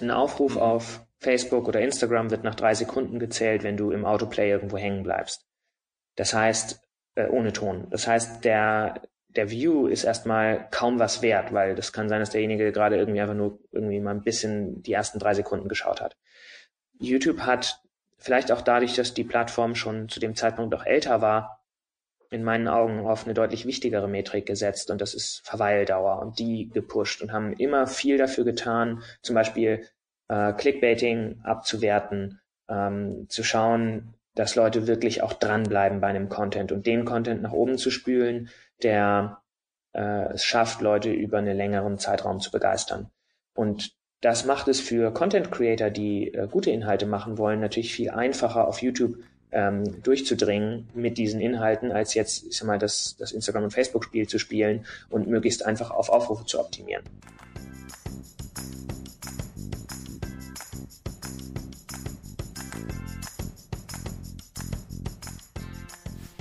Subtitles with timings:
[0.00, 0.60] Ein Aufruf mhm.
[0.60, 5.02] auf Facebook oder Instagram wird nach drei Sekunden gezählt, wenn du im Autoplay irgendwo hängen
[5.02, 5.46] bleibst.
[6.16, 6.80] Das heißt,
[7.16, 7.88] äh, ohne Ton.
[7.90, 12.30] Das heißt, der, der View ist erstmal kaum was wert, weil das kann sein, dass
[12.30, 16.16] derjenige gerade irgendwie einfach nur irgendwie mal ein bisschen die ersten drei Sekunden geschaut hat.
[17.00, 17.80] YouTube hat
[18.18, 21.57] vielleicht auch dadurch, dass die Plattform schon zu dem Zeitpunkt auch älter war,
[22.30, 26.68] in meinen Augen auf eine deutlich wichtigere Metrik gesetzt und das ist Verweildauer und die
[26.68, 29.86] gepusht und haben immer viel dafür getan, zum Beispiel
[30.28, 36.86] äh, Clickbaiting abzuwerten, ähm, zu schauen, dass Leute wirklich auch dranbleiben bei einem Content und
[36.86, 38.50] den Content nach oben zu spülen,
[38.82, 39.40] der
[39.94, 43.10] äh, es schafft, Leute über einen längeren Zeitraum zu begeistern.
[43.54, 48.10] Und das macht es für Content Creator, die äh, gute Inhalte machen wollen, natürlich viel
[48.10, 49.16] einfacher auf YouTube
[49.52, 54.28] ähm, durchzudringen mit diesen Inhalten, als jetzt, ich sag mal, das, das Instagram- und Facebook-Spiel
[54.28, 57.04] zu spielen und möglichst einfach auf Aufrufe zu optimieren.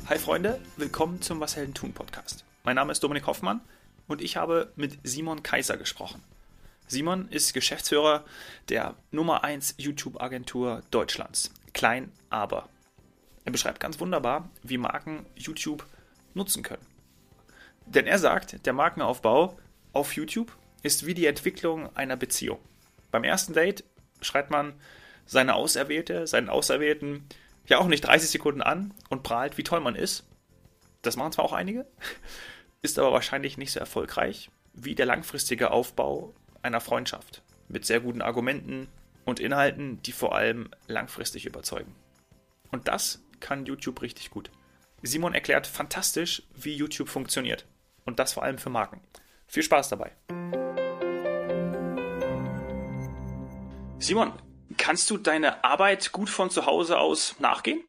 [0.10, 2.46] Hi Freunde, willkommen zum Was Helden tun Podcast.
[2.64, 3.60] Mein Name ist Dominik Hoffmann
[4.08, 6.24] und ich habe mit Simon Kaiser gesprochen.
[6.88, 8.24] Simon ist Geschäftsführer
[8.70, 11.52] der Nummer 1 YouTube-Agentur Deutschlands.
[11.74, 12.70] Klein, aber.
[13.48, 15.86] Er beschreibt ganz wunderbar, wie Marken YouTube
[16.34, 16.86] nutzen können.
[17.86, 19.58] Denn er sagt, der Markenaufbau
[19.94, 20.52] auf YouTube
[20.84, 22.60] ist wie die Entwicklung einer Beziehung.
[23.10, 23.86] Beim ersten Date
[24.20, 24.74] schreibt man
[25.26, 27.26] seine Auserwählte, seinen Auserwählten
[27.68, 30.26] ja auch nicht 30 Sekunden an und prahlt, wie toll man ist.
[31.02, 31.88] Das machen zwar auch einige,
[32.82, 38.22] ist aber wahrscheinlich nicht so erfolgreich wie der langfristige Aufbau einer Freundschaft mit sehr guten
[38.22, 38.90] Argumenten
[39.24, 41.96] und Inhalten, die vor allem langfristig überzeugen.
[42.72, 44.52] Und das kann YouTube richtig gut.
[45.02, 47.66] Simon erklärt fantastisch, wie YouTube funktioniert.
[48.06, 49.02] Und das vor allem für Marken.
[49.48, 50.12] Viel Spaß dabei.
[54.00, 54.34] Simon,
[54.78, 57.84] kannst du deine Arbeit gut von zu Hause aus nachgehen?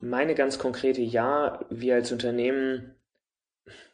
[0.00, 1.64] Meine ganz konkrete Ja.
[1.68, 2.94] Wir als Unternehmen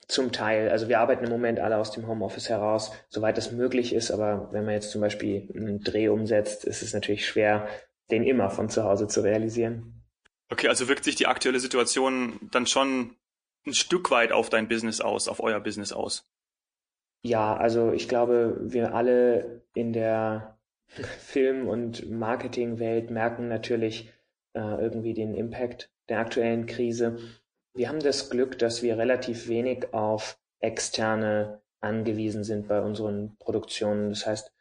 [0.08, 0.69] zum Teil.
[0.70, 4.10] Also wir arbeiten im Moment alle aus dem Homeoffice heraus, soweit das möglich ist.
[4.10, 7.69] Aber wenn man jetzt zum Beispiel einen Dreh umsetzt, ist es natürlich schwer,
[8.10, 9.95] den immer von zu Hause zu realisieren.
[10.48, 13.16] Okay, also wirkt sich die aktuelle Situation dann schon
[13.66, 16.24] ein Stück weit auf dein Business aus, auf euer Business aus?
[17.22, 24.12] Ja, also ich glaube, wir alle in der Film- und Marketingwelt merken natürlich
[24.54, 27.18] äh, irgendwie den Impact der aktuellen Krise.
[27.74, 34.10] Wir haben das Glück, dass wir relativ wenig auf externe angewiesen sind bei unseren Produktionen.
[34.10, 34.52] Das heißt,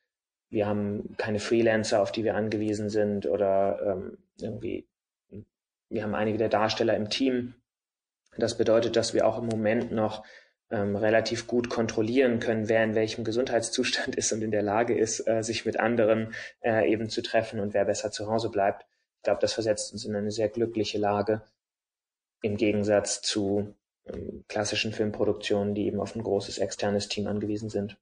[0.49, 4.87] wir haben keine Freelancer, auf die wir angewiesen sind oder ähm, irgendwie
[5.89, 7.55] wir haben einige der Darsteller im Team.
[8.37, 10.25] Das bedeutet, dass wir auch im Moment noch
[10.69, 15.27] ähm, relativ gut kontrollieren können, wer in welchem Gesundheitszustand ist und in der Lage ist,
[15.27, 18.85] äh, sich mit anderen äh, eben zu treffen und wer besser zu Hause bleibt.
[19.17, 21.43] Ich glaube, das versetzt uns in eine sehr glückliche Lage
[22.41, 23.75] im Gegensatz zu
[24.05, 27.97] ähm, klassischen Filmproduktionen, die eben auf ein großes externes Team angewiesen sind.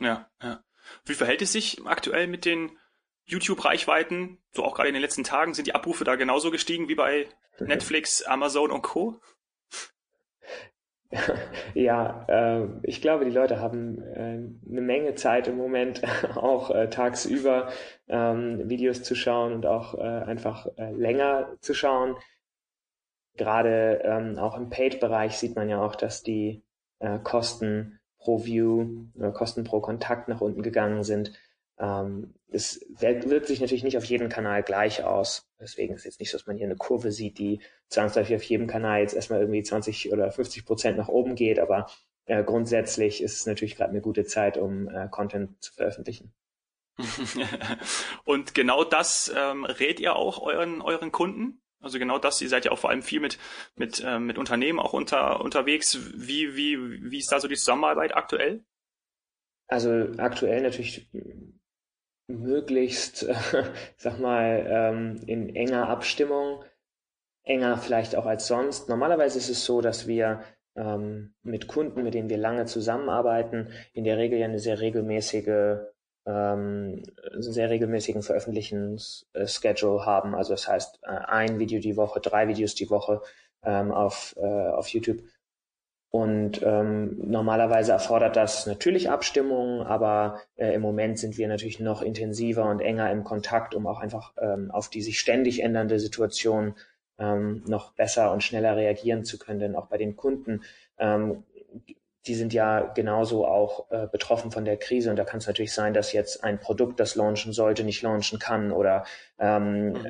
[0.00, 0.62] Ja, ja.
[1.04, 2.70] Wie verhält es sich aktuell mit den
[3.28, 6.94] YouTube-Reichweiten, so auch gerade in den letzten Tagen, sind die Abrufe da genauso gestiegen wie
[6.94, 7.26] bei
[7.60, 9.20] Netflix, Amazon und Co.
[11.74, 16.02] Ja, äh, ich glaube, die Leute haben äh, eine Menge Zeit im Moment,
[16.36, 17.70] auch äh, tagsüber
[18.08, 22.16] ähm, Videos zu schauen und auch äh, einfach äh, länger zu schauen.
[23.36, 26.62] Gerade ähm, auch im Paid-Bereich sieht man ja auch, dass die
[26.98, 31.32] äh, Kosten pro View, Kosten pro Kontakt nach unten gegangen sind.
[31.78, 35.48] Ähm, es wirkt sich natürlich nicht auf jeden Kanal gleich aus.
[35.60, 38.42] Deswegen ist es jetzt nicht so, dass man hier eine Kurve sieht, die zwangsläufig auf
[38.42, 41.86] jedem Kanal jetzt erstmal irgendwie 20 oder 50 Prozent nach oben geht, aber
[42.26, 46.32] äh, grundsätzlich ist es natürlich gerade eine gute Zeit, um äh, Content zu veröffentlichen.
[48.24, 51.62] Und genau das ähm, rät ihr auch euren, euren Kunden?
[51.80, 53.38] Also genau das, ihr seid ja auch vor allem viel mit,
[53.76, 55.98] mit, äh, mit Unternehmen auch unter, unterwegs.
[56.14, 56.76] Wie, wie,
[57.10, 58.64] wie ist da so die Zusammenarbeit aktuell?
[59.68, 61.08] Also aktuell natürlich
[62.28, 63.34] möglichst, äh,
[63.96, 66.62] sag mal, ähm, in enger Abstimmung,
[67.42, 68.88] enger vielleicht auch als sonst.
[68.88, 70.42] Normalerweise ist es so, dass wir
[70.76, 75.78] ähm, mit Kunden, mit denen wir lange zusammenarbeiten, in der Regel ja eine sehr regelmäßige
[76.28, 77.02] ähm,
[77.38, 80.34] sehr regelmäßigen Veröffentlichungsschedule haben.
[80.34, 83.22] Also das heißt, äh, ein Video die Woche, drei Videos die Woche
[83.62, 85.22] ähm, auf, äh, auf YouTube
[86.10, 92.00] und ähm, normalerweise erfordert das natürlich Abstimmungen, aber äh, im Moment sind wir natürlich noch
[92.00, 96.74] intensiver und enger im Kontakt, um auch einfach ähm, auf die sich ständig ändernde Situation
[97.18, 99.60] ähm, noch besser und schneller reagieren zu können.
[99.60, 100.62] Denn auch bei den Kunden
[100.98, 101.44] ähm,
[102.28, 105.10] die sind ja genauso auch äh, betroffen von der Krise.
[105.10, 108.38] Und da kann es natürlich sein, dass jetzt ein Produkt, das launchen sollte, nicht launchen
[108.38, 109.04] kann oder
[109.38, 110.06] ähm, mhm.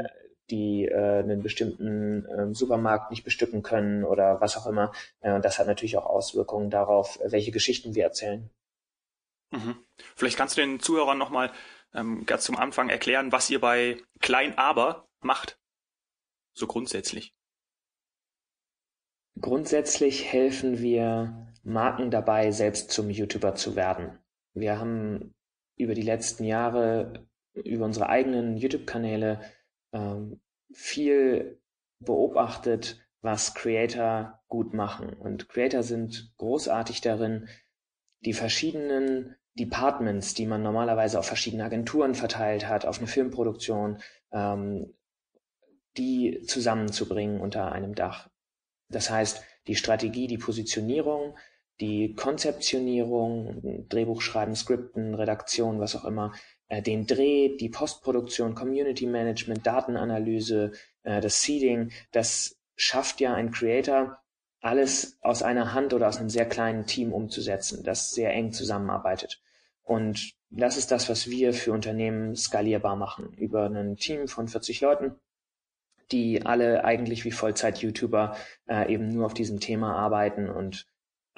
[0.50, 4.92] Die äh, einen bestimmten äh, Supermarkt nicht bestücken können oder was auch immer.
[5.20, 8.50] Äh, und das hat natürlich auch Auswirkungen darauf, welche Geschichten wir erzählen.
[9.50, 9.76] Mhm.
[10.16, 11.52] Vielleicht kannst du den Zuhörern nochmal
[11.94, 15.58] ähm, ganz zum Anfang erklären, was ihr bei Klein Aber macht.
[16.52, 17.34] So grundsätzlich.
[19.40, 24.18] Grundsätzlich helfen wir Marken dabei, selbst zum YouTuber zu werden.
[24.52, 25.34] Wir haben
[25.76, 29.40] über die letzten Jahre, über unsere eigenen YouTube-Kanäle
[29.92, 30.40] ähm,
[30.72, 31.60] viel
[32.00, 35.12] beobachtet, was Creator gut machen.
[35.12, 37.48] Und Creator sind großartig darin,
[38.20, 43.98] die verschiedenen Departments, die man normalerweise auf verschiedene Agenturen verteilt hat, auf eine Filmproduktion,
[44.32, 44.94] ähm,
[45.96, 48.30] die zusammenzubringen unter einem Dach.
[48.88, 51.36] Das heißt, die Strategie, die Positionierung,
[51.80, 56.32] die Konzeptionierung, Drehbuch schreiben, Skripten, Redaktion, was auch immer,
[56.70, 60.72] den Dreh, die Postproduktion, Community Management, Datenanalyse,
[61.02, 64.18] äh, das Seeding, das schafft ja ein Creator,
[64.60, 69.40] alles aus einer Hand oder aus einem sehr kleinen Team umzusetzen, das sehr eng zusammenarbeitet.
[69.82, 73.32] Und das ist das, was wir für Unternehmen skalierbar machen.
[73.34, 75.14] Über ein Team von 40 Leuten,
[76.10, 78.36] die alle eigentlich wie Vollzeit-YouTuber
[78.68, 80.86] äh, eben nur auf diesem Thema arbeiten und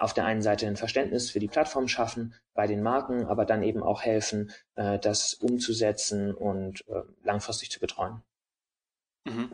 [0.01, 3.63] auf der einen Seite ein Verständnis für die Plattform schaffen bei den Marken, aber dann
[3.63, 8.23] eben auch helfen, äh, das umzusetzen und äh, langfristig zu betreuen.
[9.25, 9.51] Mhm.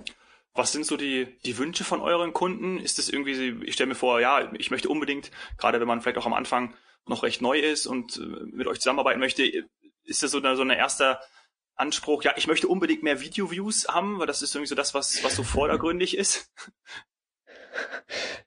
[0.54, 2.78] Was sind so die, die Wünsche von euren Kunden?
[2.78, 6.18] Ist das irgendwie, ich stelle mir vor, ja, ich möchte unbedingt, gerade wenn man vielleicht
[6.18, 6.74] auch am Anfang
[7.06, 9.42] noch recht neu ist und äh, mit euch zusammenarbeiten möchte,
[10.04, 11.20] ist das so eine, so eine erster
[11.74, 15.22] Anspruch, ja, ich möchte unbedingt mehr Video-Views haben, weil das ist irgendwie so das, was,
[15.24, 16.50] was so vordergründig ist?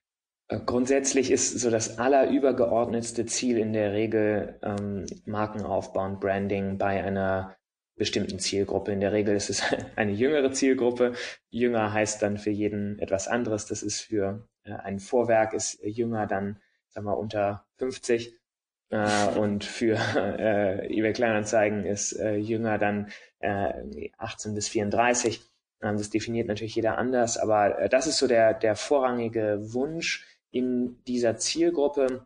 [0.49, 7.03] Äh, grundsätzlich ist so das allerübergeordnetste Ziel in der Regel ähm, Markenaufbau und Branding bei
[7.03, 7.55] einer
[7.95, 8.91] bestimmten Zielgruppe.
[8.91, 9.63] In der Regel ist es
[9.95, 11.13] eine jüngere Zielgruppe.
[11.49, 13.67] Jünger heißt dann für jeden etwas anderes.
[13.67, 18.35] Das ist für äh, ein Vorwerk ist jünger dann, sagen wir, unter 50.
[18.89, 25.41] Äh, und für äh, eBay Kleinanzeigen ist äh, jünger dann äh, 18 bis 34.
[25.83, 30.25] Ähm, das definiert natürlich jeder anders, aber äh, das ist so der, der vorrangige Wunsch
[30.51, 32.25] in dieser Zielgruppe,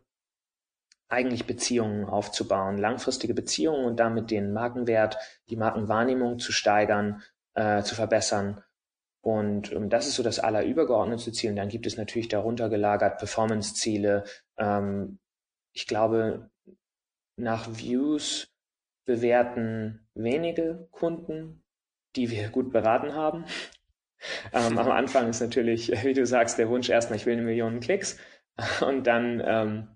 [1.08, 5.18] eigentlich Beziehungen aufzubauen, langfristige Beziehungen und damit den Markenwert,
[5.48, 7.22] die Markenwahrnehmung zu steigern,
[7.54, 8.62] äh, zu verbessern.
[9.20, 11.50] Und ähm, das ist so das allerübergeordnete Ziel.
[11.50, 14.24] Und dann gibt es natürlich darunter gelagert Performance-Ziele.
[14.58, 15.18] Ähm,
[15.72, 16.50] ich glaube,
[17.36, 18.48] nach Views
[19.06, 21.62] bewerten wenige Kunden,
[22.16, 23.44] die wir gut beraten haben.
[24.52, 27.80] Ähm, am Anfang ist natürlich, wie du sagst, der Wunsch erstmal, ich will eine Million
[27.80, 28.18] Klicks.
[28.80, 29.88] Und dann ähm,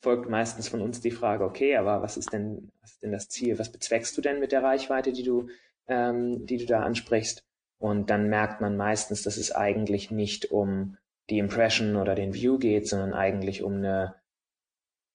[0.00, 3.28] folgt meistens von uns die Frage, okay, aber was ist denn, was ist denn das
[3.28, 3.58] Ziel?
[3.58, 5.48] Was bezweckst du denn mit der Reichweite, die du,
[5.86, 7.44] ähm, die du da ansprichst?
[7.78, 10.98] Und dann merkt man meistens, dass es eigentlich nicht um
[11.30, 14.14] die Impression oder den View geht, sondern eigentlich um eine,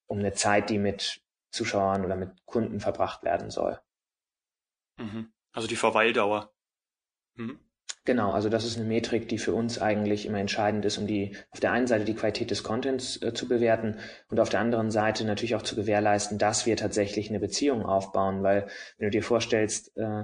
[0.08, 1.22] um eine Zeit, die mit
[1.52, 3.80] Zuschauern oder mit Kunden verbracht werden soll.
[4.98, 5.32] Mhm.
[5.52, 6.54] Also die Verweildauer.
[7.36, 7.60] Mhm.
[8.08, 11.36] Genau, also das ist eine Metrik, die für uns eigentlich immer entscheidend ist, um die
[11.52, 13.98] auf der einen Seite die Qualität des Contents äh, zu bewerten
[14.30, 18.44] und auf der anderen Seite natürlich auch zu gewährleisten, dass wir tatsächlich eine Beziehung aufbauen,
[18.44, 18.68] weil
[18.98, 20.24] wenn du dir vorstellst, äh,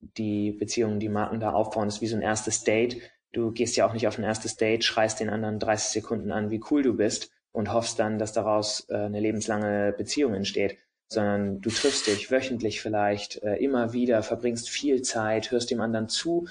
[0.00, 2.96] die Beziehung, die Marken da aufbauen, ist wie so ein erstes Date.
[3.32, 6.50] Du gehst ja auch nicht auf ein erstes Date, schreist den anderen 30 Sekunden an,
[6.50, 11.60] wie cool du bist und hoffst dann, dass daraus äh, eine lebenslange Beziehung entsteht, sondern
[11.60, 16.46] du triffst dich wöchentlich vielleicht äh, immer wieder, verbringst viel Zeit, hörst dem anderen zu,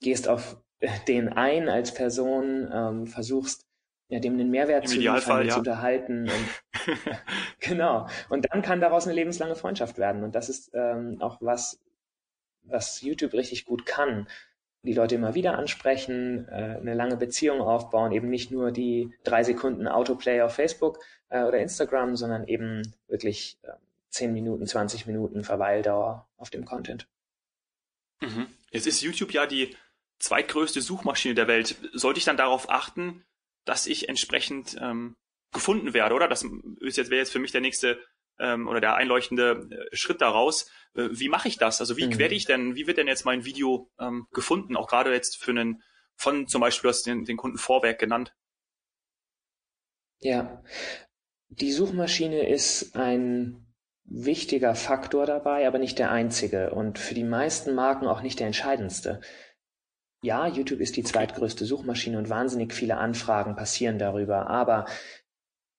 [0.00, 0.56] gehst auf
[1.08, 3.66] den ein als Person, ähm, versuchst
[4.08, 5.52] ja, dem einen Mehrwert Im zu liefern, ja.
[5.52, 6.30] zu unterhalten.
[6.30, 6.96] Und,
[7.60, 8.08] genau.
[8.28, 10.24] Und dann kann daraus eine lebenslange Freundschaft werden.
[10.24, 11.80] Und das ist ähm, auch was,
[12.62, 14.26] was YouTube richtig gut kann
[14.82, 19.42] die Leute immer wieder ansprechen, äh, eine lange Beziehung aufbauen, eben nicht nur die drei
[19.42, 23.72] Sekunden Autoplay auf Facebook äh, oder Instagram, sondern eben wirklich äh,
[24.10, 27.06] 10 Minuten, 20 Minuten Verweildauer auf dem Content.
[28.20, 28.46] Mhm.
[28.70, 29.76] Jetzt ist YouTube ja die
[30.18, 31.76] zweitgrößte Suchmaschine der Welt.
[31.92, 33.24] Sollte ich dann darauf achten,
[33.64, 35.16] dass ich entsprechend ähm,
[35.52, 36.28] gefunden werde, oder?
[36.28, 36.44] Das
[36.80, 37.98] ist jetzt wäre jetzt für mich der nächste
[38.38, 40.70] ähm, oder der einleuchtende äh, Schritt daraus.
[40.94, 41.80] Äh, wie mache ich das?
[41.80, 42.18] Also wie mhm.
[42.18, 44.76] werde ich denn, wie wird denn jetzt mein Video ähm, gefunden?
[44.76, 45.82] Auch gerade jetzt für einen,
[46.16, 48.34] von zum Beispiel aus den, den Kunden Vorwerk genannt.
[50.20, 50.62] Ja,
[51.48, 53.64] die Suchmaschine ist ein
[54.04, 58.46] wichtiger Faktor dabei, aber nicht der einzige und für die meisten Marken auch nicht der
[58.46, 59.20] entscheidendste.
[60.22, 64.86] Ja, YouTube ist die zweitgrößte Suchmaschine und wahnsinnig viele Anfragen passieren darüber, aber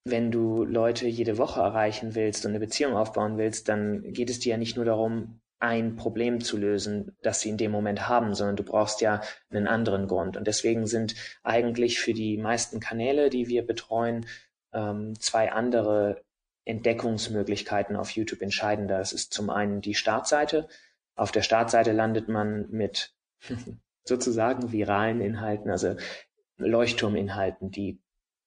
[0.05, 4.39] wenn du Leute jede Woche erreichen willst und eine Beziehung aufbauen willst, dann geht es
[4.39, 8.33] dir ja nicht nur darum, ein Problem zu lösen, das sie in dem Moment haben,
[8.33, 10.37] sondern du brauchst ja einen anderen Grund.
[10.37, 14.25] Und deswegen sind eigentlich für die meisten Kanäle, die wir betreuen,
[14.71, 16.23] ähm, zwei andere
[16.63, 19.01] Entdeckungsmöglichkeiten auf YouTube entscheidender.
[19.01, 20.69] Es ist zum einen die Startseite.
[21.15, 23.13] Auf der Startseite landet man mit
[24.09, 25.95] sozusagen viralen Inhalten, also
[26.57, 28.01] Leuchtturminhalten, die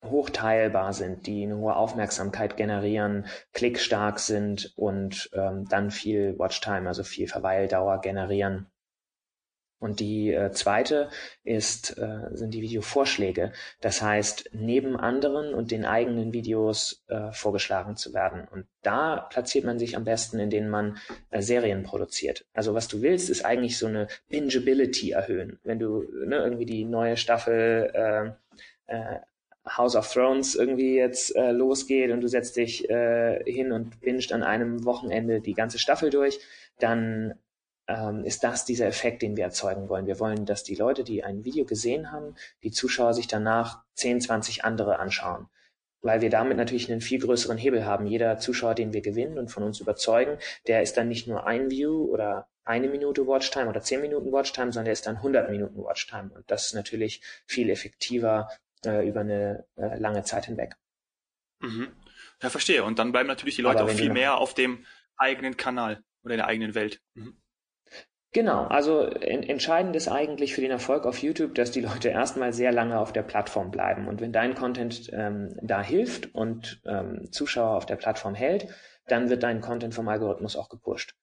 [0.04, 7.04] hochteilbar sind, die eine hohe Aufmerksamkeit generieren, klickstark sind und ähm, dann viel Watchtime, also
[7.04, 8.66] viel Verweildauer generieren.
[9.82, 11.08] Und die äh, zweite
[11.42, 13.50] ist, äh, sind die Videovorschläge.
[13.80, 18.46] Das heißt, neben anderen und den eigenen Videos äh, vorgeschlagen zu werden.
[18.48, 20.98] Und da platziert man sich am besten, indem man
[21.30, 22.44] äh, Serien produziert.
[22.54, 25.58] Also was du willst, ist eigentlich so eine Bingeability erhöhen.
[25.64, 29.18] Wenn du ne, irgendwie die neue Staffel äh, äh,
[29.68, 34.32] House of Thrones irgendwie jetzt äh, losgeht und du setzt dich äh, hin und bingst
[34.32, 36.38] an einem Wochenende die ganze Staffel durch,
[36.78, 37.34] dann
[37.92, 40.06] ähm, ist das dieser Effekt, den wir erzeugen wollen.
[40.06, 44.20] Wir wollen, dass die Leute, die ein Video gesehen haben, die Zuschauer sich danach 10,
[44.20, 45.48] 20 andere anschauen.
[46.00, 48.06] Weil wir damit natürlich einen viel größeren Hebel haben.
[48.06, 51.70] Jeder Zuschauer, den wir gewinnen und von uns überzeugen, der ist dann nicht nur ein
[51.70, 55.76] View oder eine Minute Watchtime oder zehn Minuten Watchtime, sondern der ist dann 100 Minuten
[55.76, 56.30] Watchtime.
[56.34, 58.48] Und das ist natürlich viel effektiver
[58.84, 60.74] äh, über eine äh, lange Zeit hinweg.
[61.60, 61.92] Mhm.
[62.42, 62.82] Ja, verstehe.
[62.82, 64.84] Und dann bleiben natürlich die Leute auch viel mehr auf dem
[65.16, 67.00] eigenen Kanal oder in der eigenen Welt.
[67.14, 67.41] Mhm.
[68.34, 72.54] Genau, also en entscheidend ist eigentlich für den Erfolg auf YouTube, dass die Leute erstmal
[72.54, 74.08] sehr lange auf der Plattform bleiben.
[74.08, 78.68] Und wenn dein Content ähm, da hilft und ähm, Zuschauer auf der Plattform hält,
[79.06, 81.14] dann wird dein Content vom Algorithmus auch gepusht.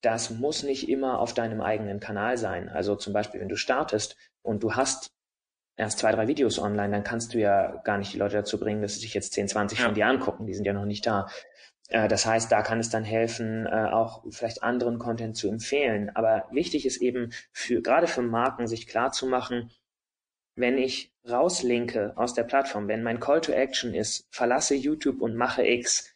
[0.00, 2.70] Das muss nicht immer auf deinem eigenen Kanal sein.
[2.70, 5.10] Also zum Beispiel, wenn du startest und du hast
[5.76, 8.80] erst zwei, drei Videos online, dann kannst du ja gar nicht die Leute dazu bringen,
[8.80, 9.84] dass sie sich jetzt 10, 20 ja.
[9.84, 10.46] von dir angucken.
[10.46, 11.28] Die sind ja noch nicht da.
[11.88, 16.10] Äh, das heißt, da kann es dann helfen, äh, auch vielleicht anderen Content zu empfehlen.
[16.14, 19.70] Aber wichtig ist eben für, gerade für Marken, sich klar zu machen,
[20.56, 25.36] wenn ich rauslinke aus der Plattform, wenn mein Call to Action ist, verlasse YouTube und
[25.36, 26.14] mache X,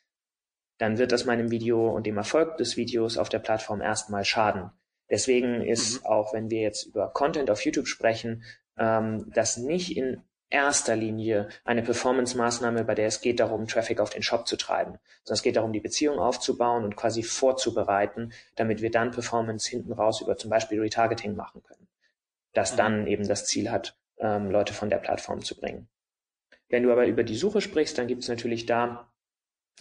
[0.78, 4.70] dann wird das meinem Video und dem Erfolg des Videos auf der Plattform erstmal schaden.
[5.10, 6.06] Deswegen ist mhm.
[6.06, 8.44] auch, wenn wir jetzt über Content auf YouTube sprechen,
[8.78, 14.10] ähm, das nicht in erster Linie eine Performance-Maßnahme, bei der es geht darum, Traffic auf
[14.10, 18.82] den Shop zu treiben, sondern es geht darum, die Beziehung aufzubauen und quasi vorzubereiten, damit
[18.82, 21.88] wir dann Performance hinten raus über zum Beispiel Retargeting machen können,
[22.52, 22.76] das mhm.
[22.76, 25.88] dann eben das Ziel hat, ähm, Leute von der Plattform zu bringen.
[26.68, 29.10] Wenn du aber über die Suche sprichst, dann gibt es natürlich da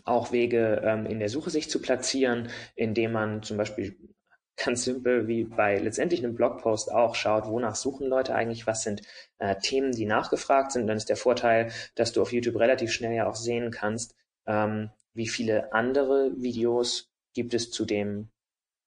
[0.05, 3.97] auch Wege, ähm, in der Suche sich zu platzieren, indem man zum Beispiel
[4.63, 9.01] ganz simpel wie bei letztendlich einem Blogpost auch schaut, wonach suchen Leute eigentlich, was sind
[9.39, 10.87] äh, Themen, die nachgefragt sind.
[10.87, 14.91] Dann ist der Vorteil, dass du auf YouTube relativ schnell ja auch sehen kannst, ähm,
[15.13, 18.29] wie viele andere Videos gibt es zu dem,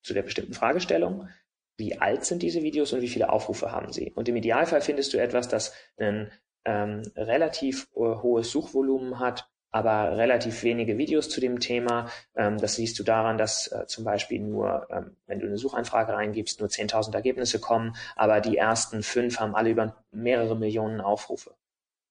[0.03, 1.29] zu der bestimmten Fragestellung,
[1.77, 4.13] wie alt sind diese Videos und wie viele Aufrufe haben sie.
[4.15, 6.31] Und im Idealfall findest du etwas, das ein
[6.65, 12.09] ähm, relativ äh, hohes Suchvolumen hat aber relativ wenige Videos zu dem Thema.
[12.37, 16.13] Ähm, das siehst du daran, dass äh, zum Beispiel nur, ähm, wenn du eine Suchanfrage
[16.13, 21.55] reingibst, nur 10.000 Ergebnisse kommen, aber die ersten fünf haben alle über mehrere Millionen Aufrufe.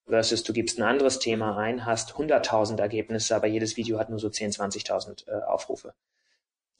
[0.08, 4.20] Versus du gibst ein anderes Thema ein, hast 100.000 Ergebnisse, aber jedes Video hat nur
[4.20, 5.94] so 10.000, 20.000 äh, Aufrufe.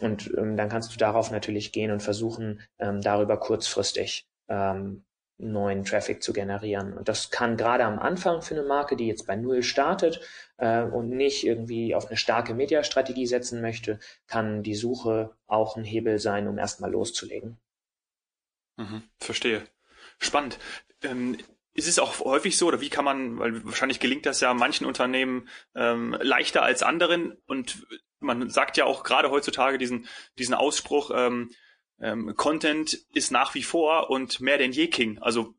[0.02, 5.06] Und ähm, dann kannst du darauf natürlich gehen und versuchen, ähm, darüber kurzfristig ähm,
[5.42, 6.94] neuen Traffic zu generieren.
[6.94, 10.22] Und das kann gerade am Anfang für eine Marke, die jetzt bei Null startet
[10.58, 15.84] äh, und nicht irgendwie auf eine starke Mediastrategie setzen möchte, kann die Suche auch ein
[15.84, 17.58] Hebel sein, um erstmal loszulegen.
[18.78, 19.64] Mhm, verstehe.
[20.20, 20.60] Spannend.
[21.04, 21.38] Ähm,
[21.74, 24.86] ist es auch häufig so, oder wie kann man, weil wahrscheinlich gelingt das ja manchen
[24.86, 27.88] Unternehmen ähm, leichter als anderen und
[28.20, 30.08] man sagt ja auch gerade heutzutage diesen,
[30.38, 31.50] diesen Ausspruch, ähm,
[32.02, 35.20] ähm, Content ist nach wie vor und mehr denn je King.
[35.20, 35.54] Also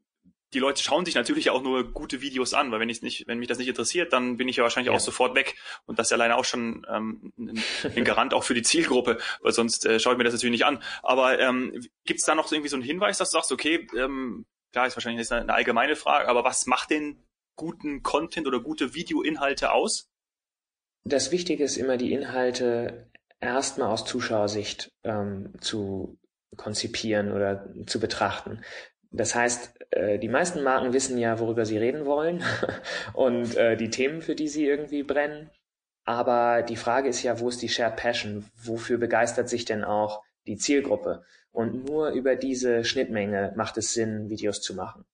[0.55, 3.39] die Leute schauen sich natürlich auch nur gute Videos an, weil wenn ich nicht, wenn
[3.39, 4.97] mich das nicht interessiert, dann bin ich ja wahrscheinlich ja.
[4.97, 5.57] auch sofort weg.
[5.87, 9.87] Und das ist alleine auch schon ähm, ein, Garant auch für die Zielgruppe, weil sonst
[9.87, 10.83] äh, schaue ich mir das natürlich nicht an.
[11.03, 14.45] Aber ähm, gibt es da noch irgendwie so einen Hinweis, dass du sagst, okay, ähm,
[14.73, 17.23] klar ist wahrscheinlich jetzt eine allgemeine Frage, aber was macht denn
[17.57, 20.11] guten Content oder gute Videoinhalte aus?
[21.05, 26.19] Das Wichtige ist immer, die Inhalte erstmal aus Zuschauersicht ähm, zu
[26.57, 28.61] konzipieren oder zu betrachten.
[29.11, 32.43] Das heißt, äh, die meisten Marken wissen ja, worüber sie reden wollen
[33.13, 35.51] und äh, die Themen, für die sie irgendwie brennen.
[36.05, 38.47] Aber die Frage ist ja, wo ist die Shared Passion?
[38.57, 41.25] Wofür begeistert sich denn auch die Zielgruppe?
[41.53, 45.05] Und nur über diese Schnittmenge macht es Sinn, Videos zu machen.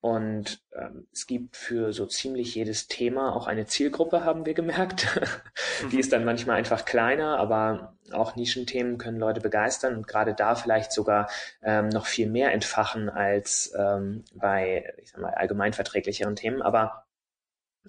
[0.00, 5.20] Und ähm, es gibt für so ziemlich jedes Thema auch eine Zielgruppe, haben wir gemerkt.
[5.92, 10.54] Die ist dann manchmal einfach kleiner, aber auch Nischenthemen können Leute begeistern und gerade da
[10.54, 11.28] vielleicht sogar
[11.62, 16.62] ähm, noch viel mehr entfachen als ähm, bei, ich sag mal, allgemeinverträglicheren Themen.
[16.62, 17.04] Aber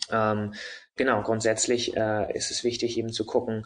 [0.10, 0.53] ähm,
[0.98, 3.65] genau, grundsätzlich äh, ist es wichtig, eben zu gucken,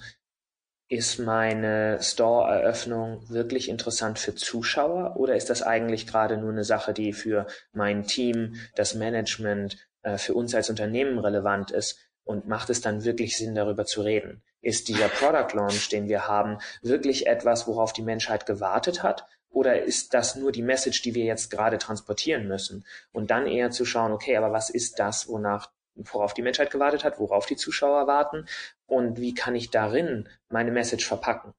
[0.87, 6.93] ist meine Store-Eröffnung wirklich interessant für Zuschauer oder ist das eigentlich gerade nur eine Sache,
[6.93, 12.69] die für mein Team, das Management, äh, für uns als Unternehmen relevant ist und macht
[12.69, 14.43] es dann wirklich Sinn, darüber zu reden?
[14.61, 19.25] Ist dieser Product Launch, den wir haben, wirklich etwas, worauf die Menschheit gewartet hat?
[19.49, 22.85] Oder ist das nur die Message, die wir jetzt gerade transportieren müssen?
[23.11, 27.03] Und dann eher zu schauen, okay, aber was ist das, wonach worauf die Menschheit gewartet
[27.03, 28.45] hat, worauf die Zuschauer warten
[28.87, 31.53] und wie kann ich darin meine Message verpacken.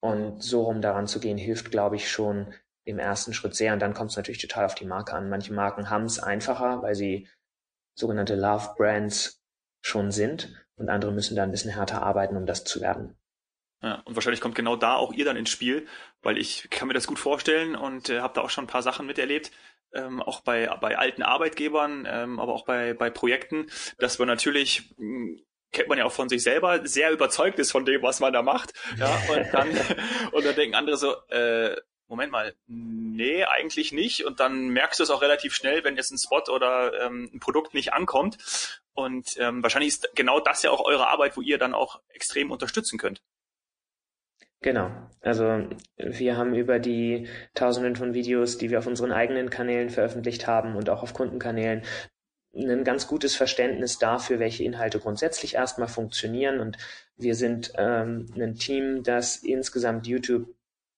[0.00, 2.52] Und so rum daran zu gehen, hilft, glaube ich, schon
[2.84, 3.72] im ersten Schritt sehr.
[3.72, 5.30] Und dann kommt es natürlich total auf die Marke an.
[5.30, 7.28] Manche Marken haben es einfacher, weil sie
[7.98, 9.40] sogenannte Love Brands
[9.82, 13.16] schon sind und andere müssen da ein bisschen härter arbeiten, um das zu werden.
[13.82, 15.86] Ja, und wahrscheinlich kommt genau da auch ihr dann ins Spiel,
[16.22, 18.82] weil ich kann mir das gut vorstellen und äh, habe da auch schon ein paar
[18.82, 19.50] Sachen miterlebt
[19.94, 24.94] ähm, auch bei, bei alten Arbeitgebern, ähm, aber auch bei, bei Projekten, dass man natürlich
[24.96, 25.40] hm,
[25.74, 28.42] kennt man ja auch von sich selber, sehr überzeugt ist von dem, was man da
[28.42, 28.72] macht.
[28.96, 29.68] Ja, und dann,
[30.32, 31.76] und dann denken andere so, äh,
[32.06, 34.24] Moment mal, nee, eigentlich nicht.
[34.24, 37.40] Und dann merkst du es auch relativ schnell, wenn jetzt ein Spot oder ähm, ein
[37.40, 38.82] Produkt nicht ankommt.
[38.92, 42.50] Und ähm, wahrscheinlich ist genau das ja auch eure Arbeit, wo ihr dann auch extrem
[42.50, 43.22] unterstützen könnt.
[44.60, 44.90] Genau.
[45.20, 50.46] Also wir haben über die Tausenden von Videos, die wir auf unseren eigenen Kanälen veröffentlicht
[50.46, 51.82] haben und auch auf Kundenkanälen,
[52.56, 56.60] ein ganz gutes Verständnis dafür, welche Inhalte grundsätzlich erstmal funktionieren.
[56.60, 56.78] Und
[57.16, 60.46] wir sind ähm, ein Team, das insgesamt YouTube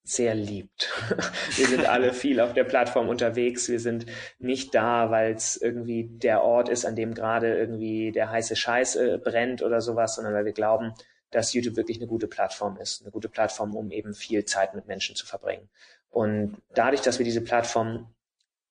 [0.05, 0.91] sehr liebt.
[1.57, 3.69] wir sind alle viel auf der Plattform unterwegs.
[3.69, 4.07] Wir sind
[4.39, 8.97] nicht da, weil es irgendwie der Ort ist, an dem gerade irgendwie der heiße Scheiß
[8.97, 10.95] äh, brennt oder sowas, sondern weil wir glauben,
[11.31, 14.87] dass YouTube wirklich eine gute Plattform ist, eine gute Plattform, um eben viel Zeit mit
[14.87, 15.69] Menschen zu verbringen.
[16.09, 18.15] Und dadurch, dass wir diese Plattform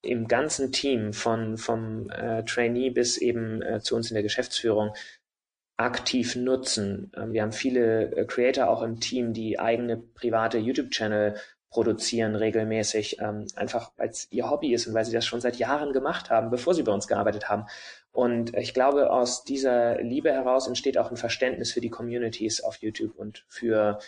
[0.06, 4.94] im ganzen Team von vom äh, Trainee bis eben äh, zu uns in der Geschäftsführung
[5.78, 7.12] aktiv nutzen.
[7.16, 11.36] Ähm, wir haben viele äh, Creator auch im Team, die eigene private YouTube-Channel
[11.70, 15.58] produzieren regelmäßig, ähm, einfach weil es ihr Hobby ist und weil sie das schon seit
[15.58, 17.66] Jahren gemacht haben, bevor sie bei uns gearbeitet haben.
[18.14, 22.78] Und ich glaube, aus dieser Liebe heraus entsteht auch ein Verständnis für die Communities auf
[22.78, 24.00] YouTube und für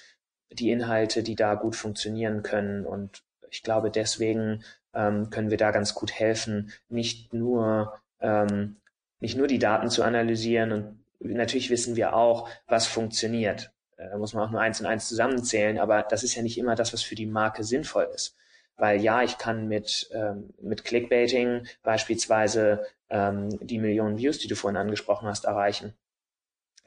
[0.49, 2.85] die Inhalte, die da gut funktionieren können.
[2.85, 4.63] Und ich glaube, deswegen
[4.97, 8.77] ähm, können wir da ganz gut helfen, nicht nur ähm,
[9.19, 13.71] nicht nur die Daten zu analysieren und natürlich wissen wir auch, was funktioniert.
[13.97, 16.57] Äh, da muss man auch nur eins und eins zusammenzählen, aber das ist ja nicht
[16.57, 18.35] immer das, was für die Marke sinnvoll ist.
[18.75, 24.55] Weil ja, ich kann mit, ähm, mit Clickbaiting beispielsweise ähm, die Millionen Views, die du
[24.55, 25.93] vorhin angesprochen hast, erreichen.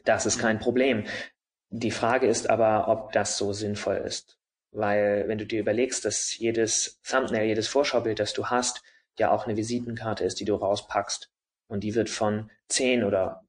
[0.05, 1.05] Das ist kein Problem.
[1.71, 4.40] Die Frage ist aber, ob das so sinnvoll ist.
[4.73, 8.83] Weil wenn du dir überlegst, dass jedes Thumbnail, jedes Vorschaubild, das du hast,
[9.19, 11.31] ja auch eine Visitenkarte ist, die du rauspackst.
[11.69, 13.45] Und die wird von zehn oder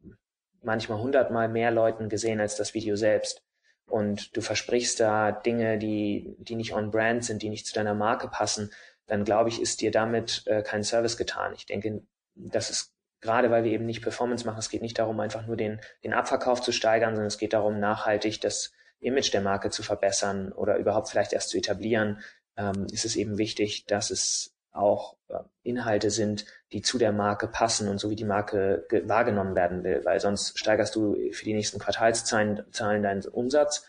[0.62, 3.44] manchmal hundertmal mehr Leuten gesehen als das Video selbst
[3.92, 7.94] und du versprichst da Dinge, die, die nicht on brand sind, die nicht zu deiner
[7.94, 8.72] Marke passen,
[9.06, 11.54] dann glaube ich, ist dir damit äh, kein Service getan.
[11.56, 12.02] Ich denke,
[12.36, 15.58] das ist gerade, weil wir eben nicht Performance machen, es geht nicht darum, einfach nur
[15.58, 18.72] den, den Abverkauf zu steigern, sondern es geht darum, nachhaltig das
[19.02, 22.22] Image der Marke zu verbessern oder überhaupt vielleicht erst zu etablieren,
[22.56, 27.48] ähm, ist es eben wichtig, dass es auch äh, Inhalte sind, die zu der Marke
[27.48, 31.54] passen und so wie die Marke wahrgenommen werden will, weil sonst steigerst du für die
[31.54, 33.86] nächsten Quartalszahlen Zahlen deinen Umsatz,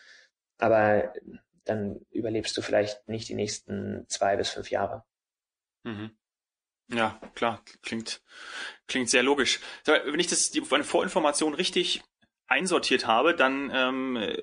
[0.58, 1.12] aber
[1.64, 5.04] dann überlebst du vielleicht nicht die nächsten zwei bis fünf Jahre.
[5.84, 6.10] Mhm.
[6.88, 8.20] Ja, klar, klingt,
[8.86, 9.60] klingt sehr logisch.
[9.84, 12.02] Wenn ich das, die, meine Vorinformation richtig
[12.48, 14.42] einsortiert habe, dann ähm, äh,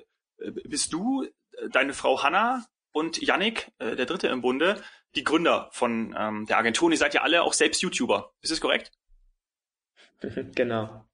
[0.64, 1.26] bist du,
[1.70, 4.82] deine Frau Hanna und Yannick, äh, der Dritte im Bunde,
[5.14, 6.86] die Gründer von ähm, der Agentur.
[6.86, 8.32] Und ihr seid ja alle auch selbst YouTuber.
[8.42, 8.92] Ist das korrekt?
[10.54, 11.04] genau.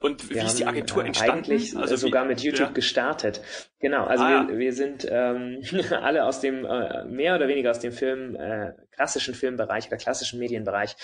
[0.00, 1.44] Und wie wir ist haben, die Agentur äh, entstanden?
[1.44, 2.72] Eigentlich also sogar wie, mit YouTube ja.
[2.72, 3.40] gestartet.
[3.78, 7.80] Genau, also ah, wir, wir sind ähm, alle aus dem, äh, mehr oder weniger aus
[7.80, 10.96] dem Film, äh, klassischen Filmbereich oder klassischen Medienbereich.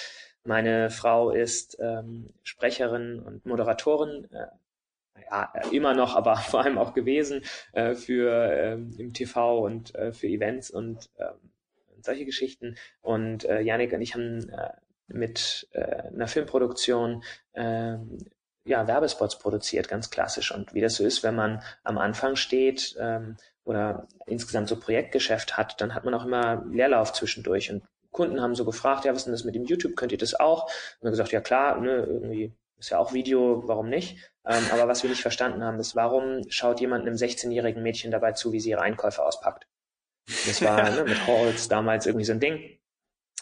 [0.44, 4.46] Meine Frau ist ähm, Sprecherin und Moderatorin, äh,
[5.30, 10.12] ja, immer noch, aber vor allem auch gewesen äh, für ähm, im TV und äh,
[10.12, 11.50] für Events und ähm,
[12.02, 12.76] solche Geschichten.
[13.00, 14.70] Und äh, Janik und ich haben äh,
[15.08, 17.96] mit äh, einer Filmproduktion äh,
[18.64, 20.52] ja, Werbespots produziert, ganz klassisch.
[20.54, 25.56] Und wie das so ist, wenn man am Anfang steht ähm, oder insgesamt so Projektgeschäft
[25.56, 27.70] hat, dann hat man auch immer Leerlauf zwischendurch.
[27.70, 29.96] Und Kunden haben so gefragt, ja, was ist denn das mit dem YouTube?
[29.96, 30.64] Könnt ihr das auch?
[30.64, 34.32] Und wir gesagt, ja klar, ne, irgendwie ist ja auch Video, warum nicht?
[34.46, 38.32] Ähm, aber was wir nicht verstanden haben, ist, warum schaut jemand einem 16-jährigen Mädchen dabei
[38.32, 39.68] zu, wie sie ihre Einkäufe auspackt?
[40.46, 42.78] Das war ne, mit Halls damals irgendwie so ein Ding.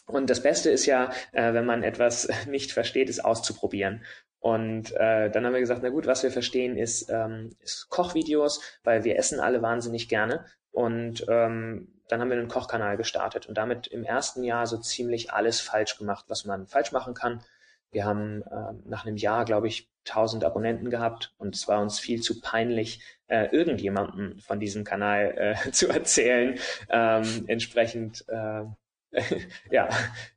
[0.07, 4.05] Und das Beste ist ja, äh, wenn man etwas nicht versteht, es auszuprobieren.
[4.41, 8.61] Und äh, dann haben wir gesagt, na gut, was wir verstehen ist, ähm, ist Kochvideos,
[8.85, 10.45] weil wir essen alle wahnsinnig gerne.
[10.71, 15.33] Und ähm, dann haben wir einen Kochkanal gestartet und damit im ersten Jahr so ziemlich
[15.33, 17.45] alles falsch gemacht, was man falsch machen kann.
[17.91, 21.99] Wir haben äh, nach einem Jahr, glaube ich, 1000 Abonnenten gehabt und es war uns
[21.99, 26.59] viel zu peinlich, äh, irgendjemandem von diesem Kanal äh, zu erzählen.
[26.89, 28.65] Ähm, entsprechend, äh,
[29.71, 29.89] ja.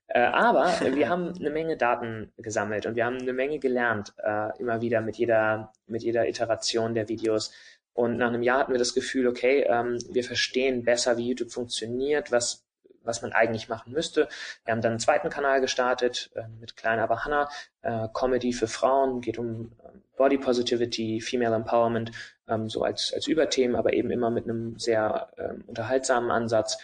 [0.07, 4.57] Äh, aber wir haben eine Menge Daten gesammelt und wir haben eine Menge gelernt, äh,
[4.59, 7.53] immer wieder mit jeder, mit jeder Iteration der Videos.
[7.93, 11.51] Und nach einem Jahr hatten wir das Gefühl, okay, ähm, wir verstehen besser, wie YouTube
[11.51, 12.65] funktioniert, was
[13.03, 14.27] was man eigentlich machen müsste.
[14.65, 17.49] Wir haben dann einen zweiten Kanal gestartet äh, mit Klein aber Hannah,
[17.81, 22.11] äh, Comedy für Frauen, geht um äh, Body Positivity, Female Empowerment,
[22.47, 26.77] ähm, so als, als Überthemen, aber eben immer mit einem sehr ähm, unterhaltsamen Ansatz.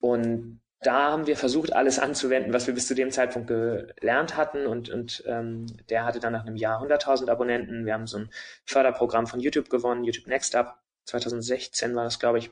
[0.00, 4.66] Und da haben wir versucht, alles anzuwenden, was wir bis zu dem Zeitpunkt gelernt hatten.
[4.66, 7.86] Und, und ähm, der hatte dann nach einem Jahr 100.000 Abonnenten.
[7.86, 8.30] Wir haben so ein
[8.64, 10.82] Förderprogramm von YouTube gewonnen, YouTube Next Up.
[11.04, 12.50] 2016 war das, glaube ich.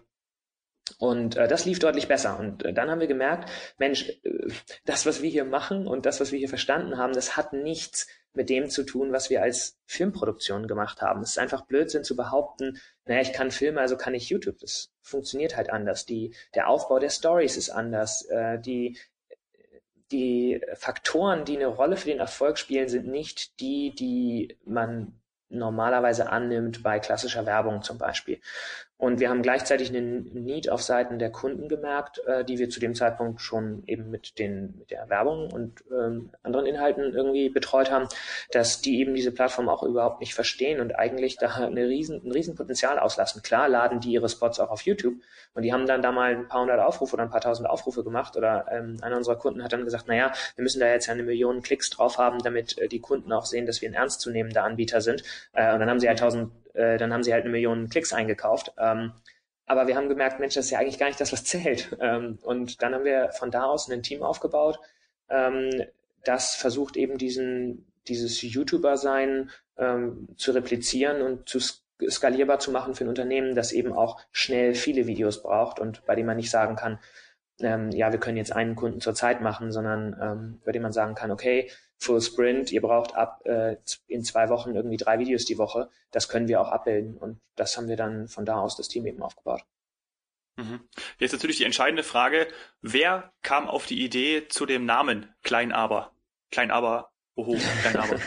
[0.98, 2.38] Und äh, das lief deutlich besser.
[2.38, 4.48] Und äh, dann haben wir gemerkt, Mensch, äh,
[4.84, 8.06] das, was wir hier machen und das, was wir hier verstanden haben, das hat nichts
[8.32, 11.22] mit dem zu tun, was wir als Filmproduktion gemacht haben.
[11.22, 14.58] Es ist einfach Blödsinn zu behaupten, naja, ich kann Filme, also kann ich YouTube.
[14.58, 16.06] Das funktioniert halt anders.
[16.06, 18.22] Die, der Aufbau der Stories ist anders.
[18.26, 18.98] Äh, die,
[20.12, 25.19] die Faktoren, die eine Rolle für den Erfolg spielen, sind nicht die, die man
[25.50, 28.40] normalerweise annimmt bei klassischer Werbung zum Beispiel.
[29.00, 32.80] Und wir haben gleichzeitig einen Need auf Seiten der Kunden gemerkt, äh, die wir zu
[32.80, 37.90] dem Zeitpunkt schon eben mit den mit der Werbung und ähm, anderen Inhalten irgendwie betreut
[37.90, 38.08] haben,
[38.50, 42.30] dass die eben diese Plattform auch überhaupt nicht verstehen und eigentlich da eine riesen, ein
[42.30, 43.40] riesen Potenzial auslassen.
[43.42, 45.14] Klar laden die ihre Spots auch auf YouTube
[45.54, 48.04] und die haben dann da mal ein paar hundert Aufrufe oder ein paar tausend Aufrufe
[48.04, 51.14] gemacht oder ähm, einer unserer Kunden hat dann gesagt, naja, wir müssen da jetzt ja
[51.14, 54.62] eine Million Klicks drauf haben, damit äh, die Kunden auch sehen, dass wir ein ernstzunehmender
[54.62, 55.22] Anbieter sind.
[55.52, 58.12] Äh, und dann haben sie halt tausend äh, dann haben sie halt eine Million Klicks
[58.12, 58.72] eingekauft.
[58.78, 59.12] Ähm,
[59.66, 61.96] aber wir haben gemerkt, Mensch, das ist ja eigentlich gar nicht das, was zählt.
[62.00, 64.78] Ähm, und dann haben wir von da aus ein Team aufgebaut,
[65.28, 65.70] ähm,
[66.24, 71.60] das versucht eben diesen, dieses YouTuber-Sein ähm, zu replizieren und zu
[72.08, 76.14] skalierbar zu machen für ein Unternehmen, das eben auch schnell viele Videos braucht und bei
[76.14, 76.98] dem man nicht sagen kann,
[77.60, 80.92] ähm, ja, wir können jetzt einen Kunden zur Zeit machen, sondern ähm, bei dem man
[80.92, 85.44] sagen kann, okay, Full Sprint, ihr braucht ab äh, in zwei Wochen irgendwie drei Videos
[85.44, 85.90] die Woche.
[86.10, 89.06] Das können wir auch abbilden und das haben wir dann von da aus das Team
[89.06, 89.62] eben aufgebaut.
[90.56, 90.80] Mhm.
[91.18, 92.48] Jetzt natürlich die entscheidende Frage,
[92.80, 96.12] wer kam auf die Idee zu dem Namen Klein Aber?
[96.50, 98.18] Klein Aber, oho, Klein Aber.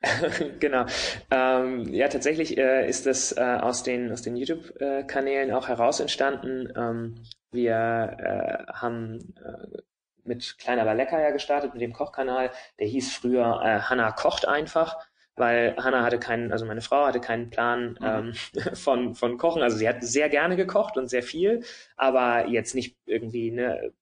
[0.60, 0.86] genau.
[1.30, 6.72] Ähm, ja, tatsächlich äh, ist das äh, aus den, aus den YouTube-Kanälen auch heraus entstanden.
[6.76, 9.78] Ähm, wir äh, haben äh,
[10.24, 12.50] mit Klein aber lecker ja gestartet, mit dem Kochkanal.
[12.78, 14.98] Der hieß früher äh, Hanna kocht einfach,
[15.36, 18.34] weil Hanna hatte keinen, also meine Frau hatte keinen Plan mhm.
[18.54, 19.62] ähm, von, von Kochen.
[19.62, 21.62] Also sie hat sehr gerne gekocht und sehr viel,
[21.96, 23.92] aber jetzt nicht irgendwie ne,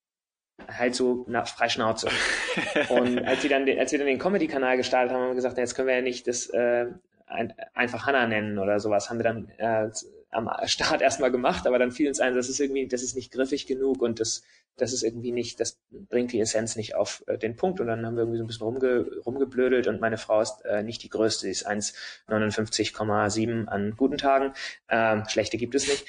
[0.68, 2.09] halt so na, frei Schnauze.
[2.88, 5.57] und als wir dann den, als wir dann den Comedy-Kanal gestartet haben, haben wir gesagt,
[5.57, 6.87] na, jetzt können wir ja nicht das äh,
[7.26, 9.11] ein, einfach Hanna nennen oder sowas.
[9.11, 9.90] Haben wir dann äh,
[10.35, 13.33] am Start erstmal gemacht, aber dann fiel uns ein, das ist irgendwie, das ist nicht
[13.33, 14.42] griffig genug und das,
[14.77, 17.81] das ist irgendwie nicht, das bringt die Essenz nicht auf äh, den Punkt.
[17.81, 20.83] Und dann haben wir irgendwie so ein bisschen rumge, rumgeblödelt und meine Frau ist äh,
[20.83, 24.53] nicht die größte, sie ist 1,59,7 an guten Tagen.
[24.88, 26.05] Ähm, schlechte gibt es nicht.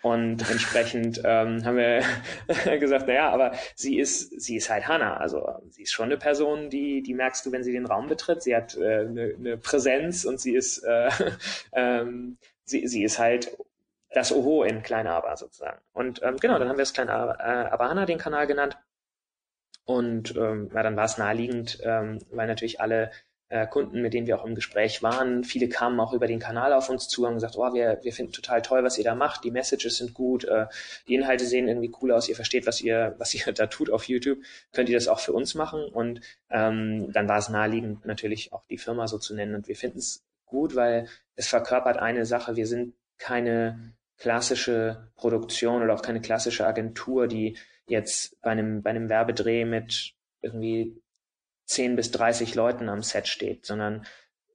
[0.00, 2.02] Und entsprechend ähm, haben wir
[2.78, 5.16] gesagt, naja, aber sie ist, sie ist halt Hannah.
[5.16, 8.42] Also sie ist schon eine Person, die, die merkst du, wenn sie den Raum betritt.
[8.42, 11.10] Sie hat äh, eine, eine Präsenz und sie ist, äh,
[11.72, 13.56] ähm, sie, sie ist halt
[14.10, 15.80] das Oho in Kleine Aber sozusagen.
[15.92, 18.78] Und ähm, genau, dann haben wir es Kleine Aber, äh, Abahana den Kanal genannt.
[19.84, 23.10] Und ähm, ja, dann war es naheliegend, ähm, weil natürlich alle
[23.48, 26.74] äh, Kunden, mit denen wir auch im Gespräch waren, viele kamen auch über den Kanal
[26.74, 29.44] auf uns zu und gesagt, oh, wir, wir finden total toll, was ihr da macht,
[29.44, 30.66] die Messages sind gut, äh,
[31.06, 34.04] die Inhalte sehen irgendwie cool aus, ihr versteht, was ihr, was ihr da tut auf
[34.04, 34.38] YouTube,
[34.72, 35.84] könnt ihr das auch für uns machen?
[35.84, 39.54] Und ähm, dann war es naheliegend, natürlich auch die Firma so zu nennen.
[39.54, 45.82] Und wir finden es gut, weil es verkörpert eine Sache, wir sind keine klassische Produktion
[45.82, 51.00] oder auch keine klassische Agentur, die jetzt bei einem, bei einem Werbedreh mit irgendwie
[51.66, 54.06] 10 bis 30 Leuten am Set steht, sondern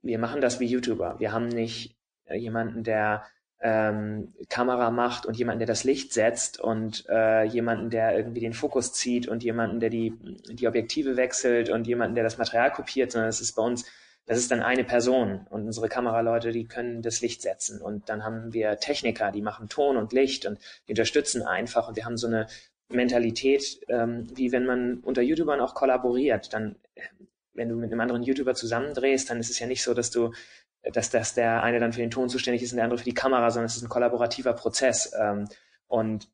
[0.01, 1.19] wir machen das wie YouTuber.
[1.19, 1.95] Wir haben nicht
[2.25, 3.25] äh, jemanden, der
[3.61, 8.53] ähm, Kamera macht und jemanden, der das Licht setzt und äh, jemanden, der irgendwie den
[8.53, 10.13] Fokus zieht und jemanden, der die,
[10.49, 13.85] die Objektive wechselt und jemanden, der das Material kopiert, sondern es ist bei uns,
[14.25, 17.81] das ist dann eine Person und unsere Kameraleute, die können das Licht setzen.
[17.81, 21.89] Und dann haben wir Techniker, die machen Ton und Licht und die unterstützen einfach.
[21.89, 22.47] Und wir haben so eine
[22.89, 26.75] Mentalität, ähm, wie wenn man unter YouTubern auch kollaboriert, dann
[27.55, 30.31] wenn du mit einem anderen YouTuber zusammendrehst, dann ist es ja nicht so, dass du
[30.91, 33.13] dass, dass der eine dann für den Ton zuständig ist und der andere für die
[33.13, 35.13] Kamera, sondern es ist ein kollaborativer Prozess.
[35.17, 35.47] Ähm,
[35.87, 36.27] und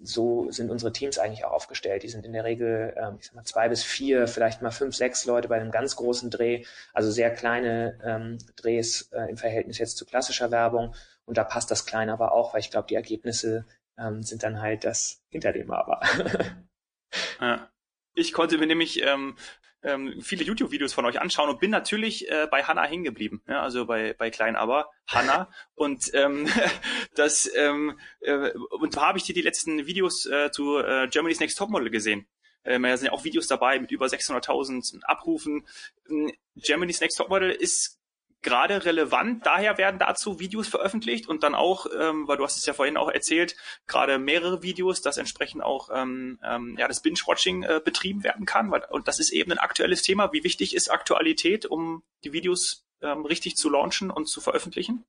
[0.00, 2.02] so sind unsere Teams eigentlich auch aufgestellt.
[2.02, 4.94] Die sind in der Regel, ähm, ich sag mal, zwei bis vier, vielleicht mal fünf,
[4.94, 9.78] sechs Leute bei einem ganz großen Dreh, also sehr kleine ähm, Drehs äh, im Verhältnis
[9.78, 10.94] jetzt zu klassischer Werbung.
[11.24, 13.64] Und da passt das Kleine aber auch, weil ich glaube, die Ergebnisse
[13.98, 16.00] ähm, sind dann halt das hinter dem Aber.
[17.40, 17.70] ja.
[18.14, 19.36] Ich konnte mir nämlich ähm,
[19.84, 23.62] ähm, viele YouTube-Videos von euch anschauen und bin natürlich äh, bei Hanna hängen geblieben, ja,
[23.62, 25.50] also bei, bei Klein Aber, Hanna.
[25.74, 26.48] und ähm,
[27.14, 31.40] das ähm, äh, und da habe ich dir die letzten Videos äh, zu äh, Germany's
[31.40, 32.26] Next Topmodel gesehen.
[32.64, 35.66] Ähm, da sind ja auch Videos dabei mit über 600.000 Abrufen.
[36.08, 38.00] Ähm, Germany's Next Topmodel ist
[38.44, 39.44] gerade relevant.
[39.44, 42.96] Daher werden dazu Videos veröffentlicht und dann auch, ähm, weil du hast es ja vorhin
[42.96, 43.56] auch erzählt,
[43.88, 48.70] gerade mehrere Videos, dass entsprechend auch ähm, ähm, ja das Binge-Watching äh, betrieben werden kann.
[48.70, 50.32] Weil, und das ist eben ein aktuelles Thema.
[50.32, 55.04] Wie wichtig ist Aktualität, um die Videos ähm, richtig zu launchen und zu veröffentlichen?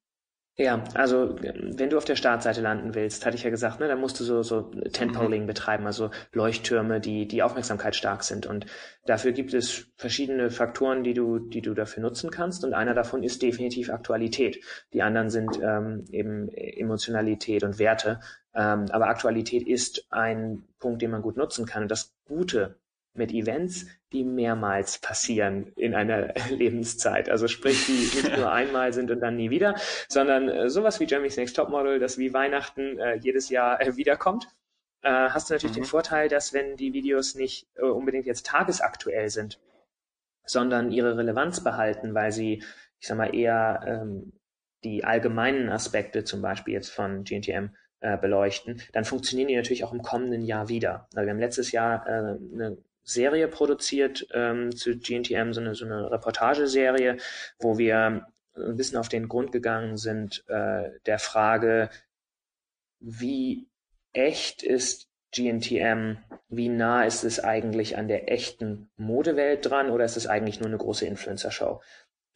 [0.57, 3.99] Ja, also wenn du auf der Startseite landen willst, hatte ich ja gesagt, ne, dann
[3.99, 4.61] musst du so, so
[4.93, 5.47] Tentpoling mhm.
[5.47, 8.45] betreiben, also Leuchttürme, die die Aufmerksamkeit stark sind.
[8.45, 8.65] Und
[9.05, 12.63] dafür gibt es verschiedene Faktoren, die du, die du dafür nutzen kannst.
[12.63, 14.63] Und einer davon ist definitiv Aktualität.
[14.93, 18.21] Die anderen sind ähm, eben Emotionalität und Werte.
[18.53, 21.83] Ähm, aber Aktualität ist ein Punkt, den man gut nutzen kann.
[21.83, 22.79] Und das Gute
[23.15, 27.29] mit Events, die mehrmals passieren in einer Lebenszeit.
[27.29, 27.91] Also sprich, die
[28.23, 29.75] nicht nur einmal sind und dann nie wieder,
[30.07, 34.47] sondern äh, sowas wie Jeremy's Next Topmodel, das wie Weihnachten äh, jedes Jahr äh, wiederkommt.
[35.01, 35.81] Äh, hast du natürlich mhm.
[35.81, 39.59] den Vorteil, dass wenn die Videos nicht äh, unbedingt jetzt tagesaktuell sind,
[40.45, 42.63] sondern ihre Relevanz behalten, weil sie,
[42.99, 44.33] ich sag mal, eher ähm,
[44.83, 47.69] die allgemeinen Aspekte zum Beispiel jetzt von GNTM
[48.01, 51.07] äh, beleuchten, dann funktionieren die natürlich auch im kommenden Jahr wieder.
[51.15, 56.11] Also wir haben letztes Jahr eine Serie produziert ähm, zu GNTM, so eine, so eine
[56.11, 57.17] Reportageserie,
[57.59, 58.25] wo wir
[58.57, 61.89] ein bisschen auf den Grund gegangen sind äh, der Frage,
[62.99, 63.67] wie
[64.13, 70.17] echt ist GNTM, wie nah ist es eigentlich an der echten Modewelt dran oder ist
[70.17, 71.81] es eigentlich nur eine große Influencer-Show?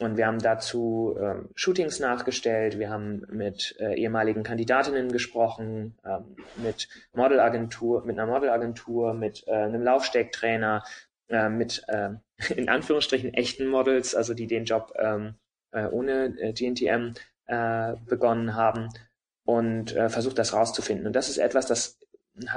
[0.01, 6.37] Und wir haben dazu ähm, Shootings nachgestellt, wir haben mit äh, ehemaligen Kandidatinnen gesprochen, ähm,
[6.55, 10.85] mit Modelagentur, mit einer Modelagentur, mit äh, einem Laufstecktrainer,
[11.27, 12.11] äh, mit äh,
[12.55, 15.35] in Anführungsstrichen echten Models, also die den Job ähm,
[15.71, 17.13] äh, ohne äh, GNTM
[17.47, 18.87] äh, begonnen haben
[19.43, 21.07] und äh, versucht das rauszufinden.
[21.07, 21.99] Und das ist etwas, das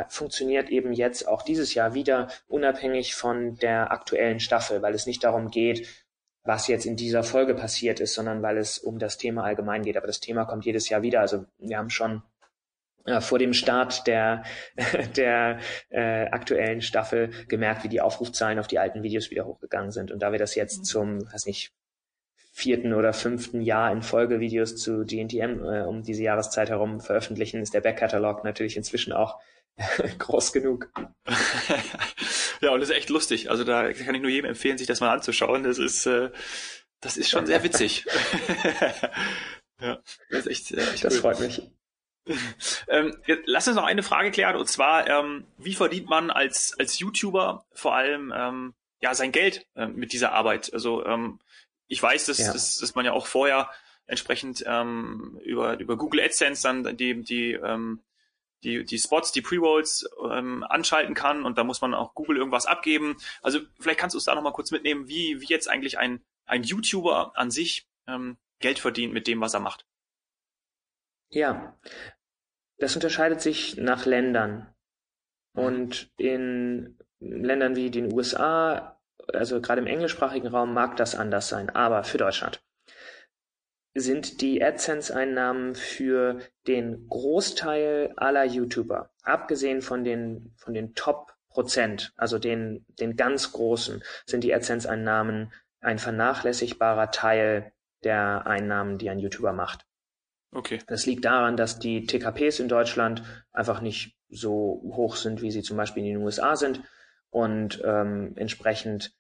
[0.09, 5.25] funktioniert eben jetzt auch dieses Jahr wieder unabhängig von der aktuellen Staffel, weil es nicht
[5.25, 5.89] darum geht,
[6.45, 9.97] was jetzt in dieser Folge passiert ist, sondern weil es um das Thema allgemein geht.
[9.97, 11.21] Aber das Thema kommt jedes Jahr wieder.
[11.21, 12.23] Also wir haben schon
[13.05, 14.45] äh, vor dem Start der,
[15.17, 15.59] der
[15.91, 20.11] äh, aktuellen Staffel gemerkt, wie die Aufrufzahlen auf die alten Videos wieder hochgegangen sind.
[20.11, 20.85] Und da wir das jetzt mhm.
[20.85, 21.73] zum, weiß nicht,
[22.55, 27.63] vierten oder fünften Jahr in Folge Videos zu GNTM äh, um diese Jahreszeit herum veröffentlichen,
[27.63, 29.41] ist der Backkatalog natürlich inzwischen auch
[30.19, 30.91] groß genug.
[32.61, 33.51] ja, und das ist echt lustig.
[33.51, 35.63] Also da kann ich nur jedem empfehlen, sich das mal anzuschauen.
[35.65, 36.31] Das ist, äh,
[37.01, 38.05] das ist schon sehr witzig.
[39.81, 41.21] ja, das ist echt, äh, echt Das cool.
[41.21, 41.63] freut mich.
[42.89, 47.01] ähm, lass uns noch eine Frage klären und zwar, ähm, wie verdient man als, als
[47.01, 50.73] YouTuber vor allem ähm, ja sein Geld äh, mit dieser Arbeit?
[50.73, 51.41] Also ähm,
[51.89, 52.53] ich weiß, dass, ja.
[52.53, 53.71] dass, dass man ja auch vorher
[54.07, 58.01] entsprechend ähm, über, über Google AdSense dann die, die ähm,
[58.65, 62.67] die, die Spots, die Pre-Rolls ähm, anschalten kann und da muss man auch Google irgendwas
[62.67, 63.17] abgeben.
[63.43, 66.63] Also vielleicht kannst du uns da nochmal kurz mitnehmen, wie, wie jetzt eigentlich ein, ein
[66.63, 69.87] YouTuber an sich ähm, Geld verdient mit dem, was er macht.
[71.31, 71.79] Ja,
[72.79, 74.75] das unterscheidet sich nach Ländern.
[75.55, 79.01] Und in Ländern wie den USA,
[79.33, 82.63] also gerade im englischsprachigen Raum, mag das anders sein, aber für Deutschland
[83.95, 92.13] sind die AdSense-Einnahmen für den Großteil aller YouTuber, abgesehen von den, von den Top Prozent,
[92.17, 97.73] also den, den ganz großen, sind die AdSense-Einnahmen ein vernachlässigbarer Teil
[98.05, 99.85] der Einnahmen, die ein YouTuber macht.
[100.53, 100.81] Okay.
[100.87, 105.63] Das liegt daran, dass die TKPs in Deutschland einfach nicht so hoch sind, wie sie
[105.63, 106.83] zum Beispiel in den USA sind.
[107.31, 109.15] Und ähm, entsprechend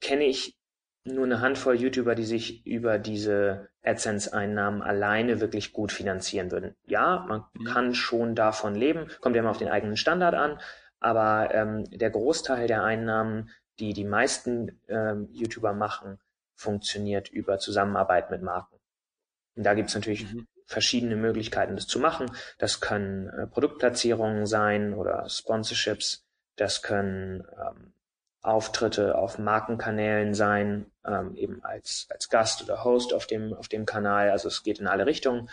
[0.00, 0.57] kenne ich
[1.04, 6.74] nur eine Handvoll YouTuber, die sich über diese AdSense-Einnahmen alleine wirklich gut finanzieren würden.
[6.86, 7.64] Ja, man mhm.
[7.64, 10.60] kann schon davon leben, kommt ja immer auf den eigenen Standard an,
[11.00, 16.18] aber ähm, der Großteil der Einnahmen, die die meisten ähm, YouTuber machen,
[16.54, 18.76] funktioniert über Zusammenarbeit mit Marken.
[19.54, 20.46] Und da gibt es natürlich mhm.
[20.66, 22.30] verschiedene Möglichkeiten, das zu machen.
[22.58, 26.24] Das können äh, Produktplatzierungen sein oder Sponsorships.
[26.56, 27.92] Das können ähm,
[28.42, 33.84] Auftritte auf Markenkanälen sein, ähm, eben als, als Gast oder Host auf dem, auf dem
[33.84, 34.30] Kanal.
[34.30, 35.50] Also es geht in alle Richtungen.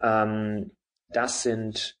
[0.00, 0.70] Ähm,
[1.08, 1.98] das sind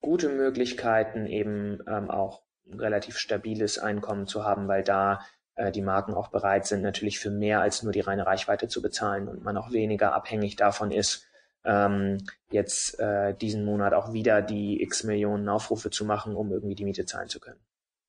[0.00, 5.20] gute Möglichkeiten, eben ähm, auch ein relativ stabiles Einkommen zu haben, weil da
[5.54, 8.82] äh, die Marken auch bereit sind, natürlich für mehr als nur die reine Reichweite zu
[8.82, 11.26] bezahlen und man auch weniger abhängig davon ist,
[11.64, 12.18] ähm,
[12.50, 16.84] jetzt äh, diesen Monat auch wieder die x Millionen Aufrufe zu machen, um irgendwie die
[16.84, 17.60] Miete zahlen zu können.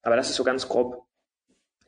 [0.02, 1.06] Aber das ist so ganz grob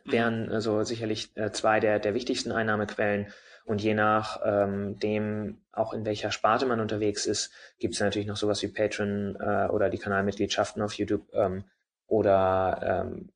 [0.06, 0.12] Mhm.
[0.12, 3.28] wären also sicherlich äh, zwei der, der wichtigsten Einnahmequellen.
[3.66, 8.28] Und je nach ähm, dem, auch in welcher Sparte man unterwegs ist, gibt es natürlich
[8.28, 11.64] noch sowas wie Patreon äh, oder die Kanalmitgliedschaften auf YouTube ähm,
[12.06, 13.30] oder ähm,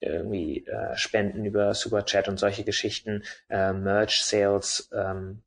[0.00, 3.22] irgendwie äh, Spenden über Superchat und solche Geschichten.
[3.50, 5.42] Äh, Merch-Sales ähm,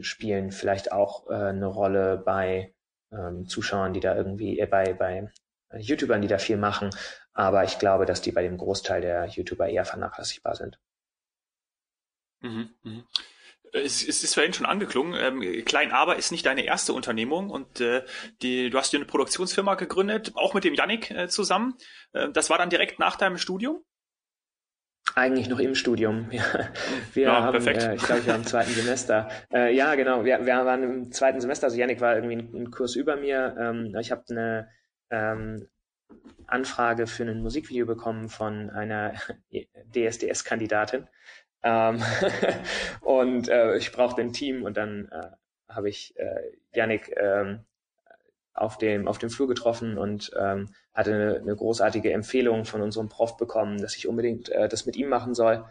[0.00, 2.72] spielen vielleicht auch äh, eine Rolle bei
[3.10, 5.30] ähm, Zuschauern, die da irgendwie, äh, bei, bei
[5.76, 6.90] YouTubern, die da viel machen.
[7.34, 10.78] Aber ich glaube, dass die bei dem Großteil der YouTuber eher vernachlässigbar sind.
[12.40, 13.04] Mhm, mh.
[13.74, 17.80] Es, es ist vorhin schon angeklungen, ähm, Klein Aber ist nicht deine erste Unternehmung und
[17.80, 18.04] äh,
[18.42, 21.78] die, du hast dir eine Produktionsfirma gegründet, auch mit dem Yannick äh, zusammen.
[22.12, 23.82] Äh, das war dann direkt nach deinem Studium?
[25.14, 26.30] Eigentlich noch im Studium.
[26.30, 26.44] Ja,
[27.14, 29.30] wir ja, haben, äh, ich glaube, ich war im zweiten Semester.
[29.52, 30.24] Äh, ja, genau.
[30.24, 31.66] Wir, wir waren im zweiten Semester.
[31.66, 33.56] Also Yannick war irgendwie ein, Kurs über mir.
[33.58, 34.68] Ähm, ich habe eine
[35.10, 35.68] ähm,
[36.46, 39.14] Anfrage für ein Musikvideo bekommen von einer
[39.94, 41.08] DSDS-Kandidatin.
[41.62, 42.02] Ähm,
[43.00, 45.30] und äh, ich brauchte ein Team und dann äh,
[45.68, 47.60] habe ich äh, Yannick ähm,
[48.54, 53.08] auf dem, auf dem Flur getroffen und ähm, hatte eine, eine großartige Empfehlung von unserem
[53.08, 55.64] Prof bekommen, dass ich unbedingt äh, das mit ihm machen soll.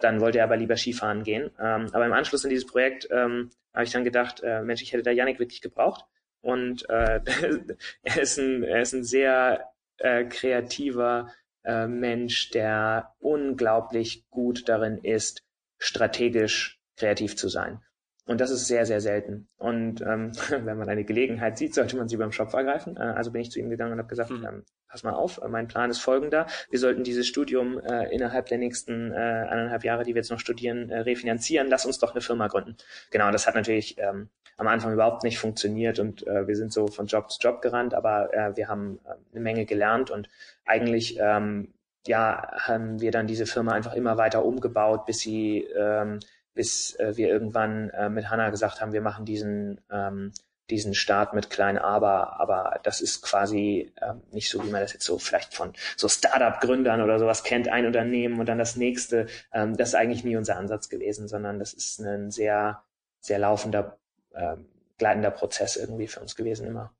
[0.00, 1.50] Dann wollte er aber lieber Skifahren gehen.
[1.60, 4.92] Ähm, aber im Anschluss an dieses Projekt ähm, habe ich dann gedacht, äh, Mensch, ich
[4.92, 6.04] hätte da Yannick wirklich gebraucht.
[6.40, 7.20] Und äh,
[8.02, 11.32] er, ist ein, er ist ein sehr äh, kreativer
[11.64, 15.42] äh, Mensch, der unglaublich gut darin ist,
[15.78, 17.82] strategisch kreativ zu sein.
[18.28, 19.48] Und das ist sehr, sehr selten.
[19.56, 22.96] Und ähm, wenn man eine Gelegenheit sieht, sollte man sie beim Shop ergreifen.
[22.96, 24.44] Äh, also bin ich zu ihm gegangen und habe gesagt, mhm.
[24.44, 26.46] ähm, pass mal auf, mein Plan ist folgender.
[26.70, 30.40] Wir sollten dieses Studium äh, innerhalb der nächsten äh, eineinhalb Jahre, die wir jetzt noch
[30.40, 31.68] studieren, äh, refinanzieren.
[31.68, 32.76] Lass uns doch eine Firma gründen.
[33.10, 36.88] Genau, das hat natürlich ähm, am Anfang überhaupt nicht funktioniert und äh, wir sind so
[36.88, 40.28] von Job zu Job gerannt, aber äh, wir haben äh, eine Menge gelernt und
[40.66, 41.72] eigentlich ähm,
[42.06, 46.20] ja, haben wir dann diese Firma einfach immer weiter umgebaut, bis sie ähm,
[46.58, 50.32] bis äh, wir irgendwann äh, mit Hanna gesagt haben, wir machen diesen ähm,
[50.70, 54.92] diesen Start mit klein aber, aber das ist quasi ähm, nicht so, wie man das
[54.92, 59.26] jetzt so vielleicht von so Startup-Gründern oder sowas kennt, ein Unternehmen und dann das nächste.
[59.52, 62.82] Ähm, das ist eigentlich nie unser Ansatz gewesen, sondern das ist ein sehr,
[63.20, 63.98] sehr laufender,
[64.34, 64.66] ähm,
[64.98, 66.92] gleitender Prozess irgendwie für uns gewesen immer.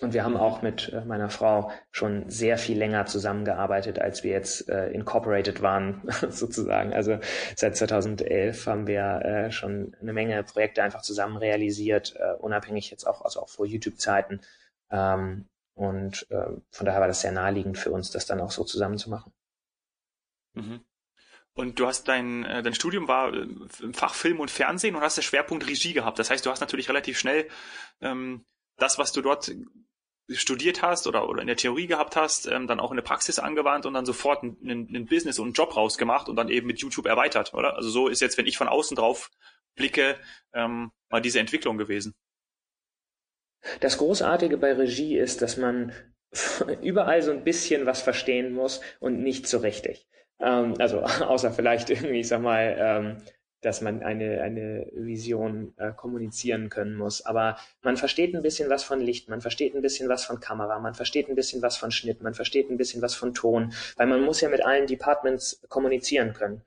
[0.00, 4.30] Und wir haben auch mit äh, meiner Frau schon sehr viel länger zusammengearbeitet, als wir
[4.30, 6.92] jetzt äh, incorporated waren, sozusagen.
[6.92, 7.18] Also
[7.56, 13.06] seit 2011 haben wir äh, schon eine Menge Projekte einfach zusammen realisiert, äh, unabhängig jetzt
[13.06, 14.40] auch, also auch vor YouTube-Zeiten.
[14.90, 18.62] Ähm, und äh, von daher war das sehr naheliegend für uns, das dann auch so
[18.62, 19.32] zusammen zu machen.
[20.54, 20.80] Mhm.
[21.54, 23.48] Und du hast dein, äh, dein Studium war äh,
[23.82, 26.20] im Fach Film und Fernsehen und hast den Schwerpunkt Regie gehabt.
[26.20, 27.48] Das heißt, du hast natürlich relativ schnell
[28.00, 28.44] ähm,
[28.78, 29.50] das, was du dort
[30.30, 33.38] studiert hast oder, oder in der Theorie gehabt hast, ähm, dann auch in der Praxis
[33.38, 36.80] angewandt und dann sofort ein, ein Business und einen Job rausgemacht und dann eben mit
[36.80, 37.76] YouTube erweitert, oder?
[37.76, 39.30] Also so ist jetzt, wenn ich von außen drauf
[39.74, 40.16] blicke,
[40.52, 42.14] ähm, mal diese Entwicklung gewesen.
[43.80, 45.92] Das Großartige bei Regie ist, dass man
[46.82, 50.06] überall so ein bisschen was verstehen muss und nicht so richtig.
[50.40, 53.22] Ähm, also außer vielleicht irgendwie, ich sag mal, ähm,
[53.60, 57.26] dass man eine, eine Vision äh, kommunizieren können muss.
[57.26, 60.78] Aber man versteht ein bisschen was von Licht, man versteht ein bisschen was von Kamera,
[60.78, 64.06] man versteht ein bisschen was von Schnitt, man versteht ein bisschen was von Ton, weil
[64.06, 66.62] man muss ja mit allen Departments kommunizieren können.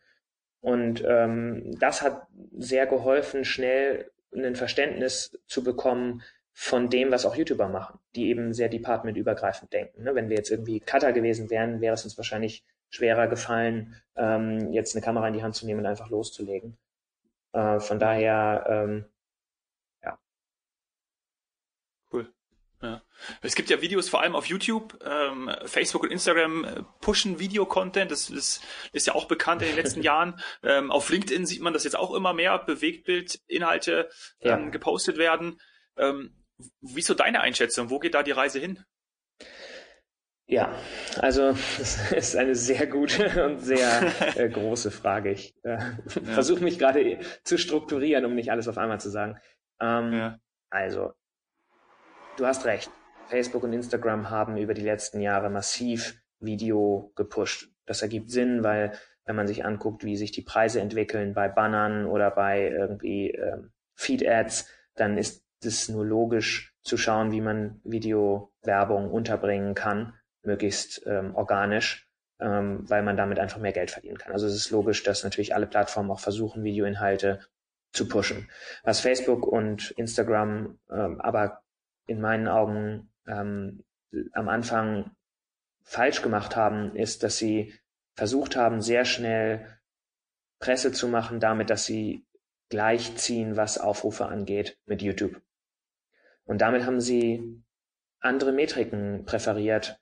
[0.60, 6.22] Und ähm, das hat sehr geholfen, schnell ein Verständnis zu bekommen
[6.54, 10.04] von dem, was auch YouTuber machen, die eben sehr departmentübergreifend denken.
[10.04, 10.14] Ne?
[10.14, 14.96] Wenn wir jetzt irgendwie Cutter gewesen wären, wäre es uns wahrscheinlich schwerer gefallen, ähm, jetzt
[14.96, 16.78] eine Kamera in die Hand zu nehmen und einfach loszulegen.
[17.54, 19.06] Äh, von daher, ähm,
[20.04, 20.20] ja.
[22.12, 22.32] Cool.
[22.82, 23.02] Ja.
[23.42, 28.12] Es gibt ja Videos vor allem auf YouTube, ähm, Facebook und Instagram äh, pushen Videocontent.
[28.12, 28.62] Das, das
[28.92, 30.40] ist ja auch bekannt in den letzten Jahren.
[30.64, 34.10] Ähm, auf LinkedIn sieht man, dass jetzt auch immer mehr Bewegtbildinhalte
[34.42, 34.70] ähm, ja.
[34.70, 35.60] gepostet werden.
[35.98, 36.36] Ähm,
[36.82, 37.90] wieso deine Einschätzung?
[37.90, 38.84] Wo geht da die Reise hin?
[40.52, 40.76] Ja,
[41.18, 45.32] also das ist eine sehr gute und sehr äh, große Frage.
[45.32, 45.96] Ich äh, ja.
[46.26, 49.38] versuche mich gerade zu strukturieren, um nicht alles auf einmal zu sagen.
[49.80, 50.40] Ähm, ja.
[50.70, 51.14] Also,
[52.36, 52.92] du hast recht.
[53.28, 57.70] Facebook und Instagram haben über die letzten Jahre massiv Video gepusht.
[57.86, 58.92] Das ergibt Sinn, weil
[59.24, 63.72] wenn man sich anguckt, wie sich die Preise entwickeln bei Bannern oder bei irgendwie ähm,
[63.96, 70.14] Feed-Ads, dann ist es nur logisch zu schauen, wie man Videowerbung unterbringen kann
[70.44, 72.08] möglichst ähm, organisch,
[72.40, 74.34] ähm, weil man damit einfach mehr Geld verdienen kann.
[74.34, 77.40] Also es ist logisch, dass natürlich alle Plattformen auch versuchen, Videoinhalte
[77.94, 78.50] zu pushen.
[78.84, 81.62] Was Facebook und Instagram ähm, aber
[82.08, 83.84] in meinen Augen ähm,
[84.34, 85.12] am Anfang
[85.84, 87.74] falsch gemacht haben, ist, dass sie
[88.16, 89.66] versucht haben, sehr schnell
[90.60, 92.26] Presse zu machen, damit, dass sie
[92.70, 95.42] gleichziehen, was Aufrufe angeht mit YouTube.
[96.46, 97.64] Und damit haben sie
[98.20, 100.00] andere Metriken präferiert,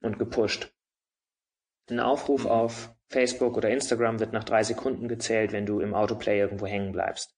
[0.00, 0.72] und gepusht.
[1.90, 6.38] Ein Aufruf auf Facebook oder Instagram wird nach drei Sekunden gezählt, wenn du im Autoplay
[6.38, 7.34] irgendwo hängen bleibst.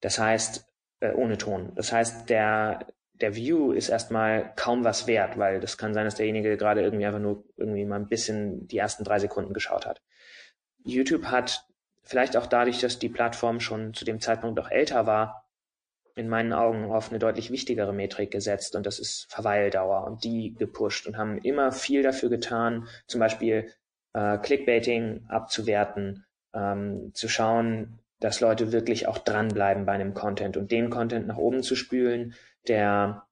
[0.00, 0.66] Das heißt,
[1.00, 1.72] äh, ohne Ton.
[1.74, 6.14] Das heißt, der, der View ist erstmal kaum was wert, weil das kann sein, dass
[6.14, 10.02] derjenige gerade irgendwie einfach nur irgendwie mal ein bisschen die ersten drei Sekunden geschaut hat.
[10.84, 11.66] YouTube hat
[12.02, 15.43] vielleicht auch dadurch, dass die Plattform schon zu dem Zeitpunkt auch älter war,
[16.16, 20.54] in meinen Augen auf eine deutlich wichtigere Metrik gesetzt und das ist Verweildauer und die
[20.54, 23.70] gepusht und haben immer viel dafür getan, zum Beispiel
[24.12, 30.70] äh, Clickbaiting abzuwerten, ähm, zu schauen, dass Leute wirklich auch dranbleiben bei einem Content und
[30.70, 32.34] den Content nach oben zu spülen,
[32.68, 33.26] der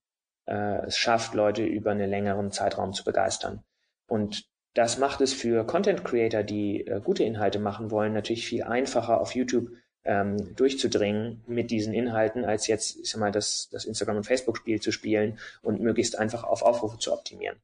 [0.46, 3.62] äh, es schafft, Leute über einen längeren Zeitraum zu begeistern.
[4.08, 8.64] Und das macht es für Content Creator, die äh, gute Inhalte machen wollen, natürlich viel
[8.64, 9.70] einfacher auf YouTube
[10.04, 14.80] ähm, durchzudringen mit diesen Inhalten, als jetzt, ich sag mal, das, das Instagram- und Facebook-Spiel
[14.80, 17.56] zu spielen und möglichst einfach auf Aufrufe zu optimieren.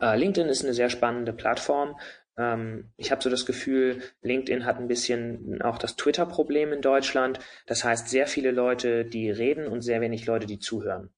[0.00, 1.98] Äh, LinkedIn ist eine sehr spannende Plattform.
[2.36, 7.38] Ähm, ich habe so das Gefühl, LinkedIn hat ein bisschen auch das Twitter-Problem in Deutschland.
[7.66, 11.10] Das heißt, sehr viele Leute, die reden und sehr wenig Leute, die zuhören.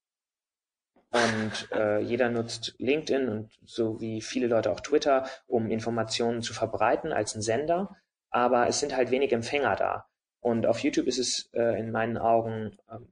[1.11, 6.53] Und äh, jeder nutzt LinkedIn und so wie viele Leute auch Twitter, um Informationen zu
[6.53, 7.97] verbreiten als ein Sender
[8.37, 10.11] aber es sind halt wenig Empfänger da.
[10.41, 13.09] Und auf YouTube ist es äh, in meinen Augen ähm,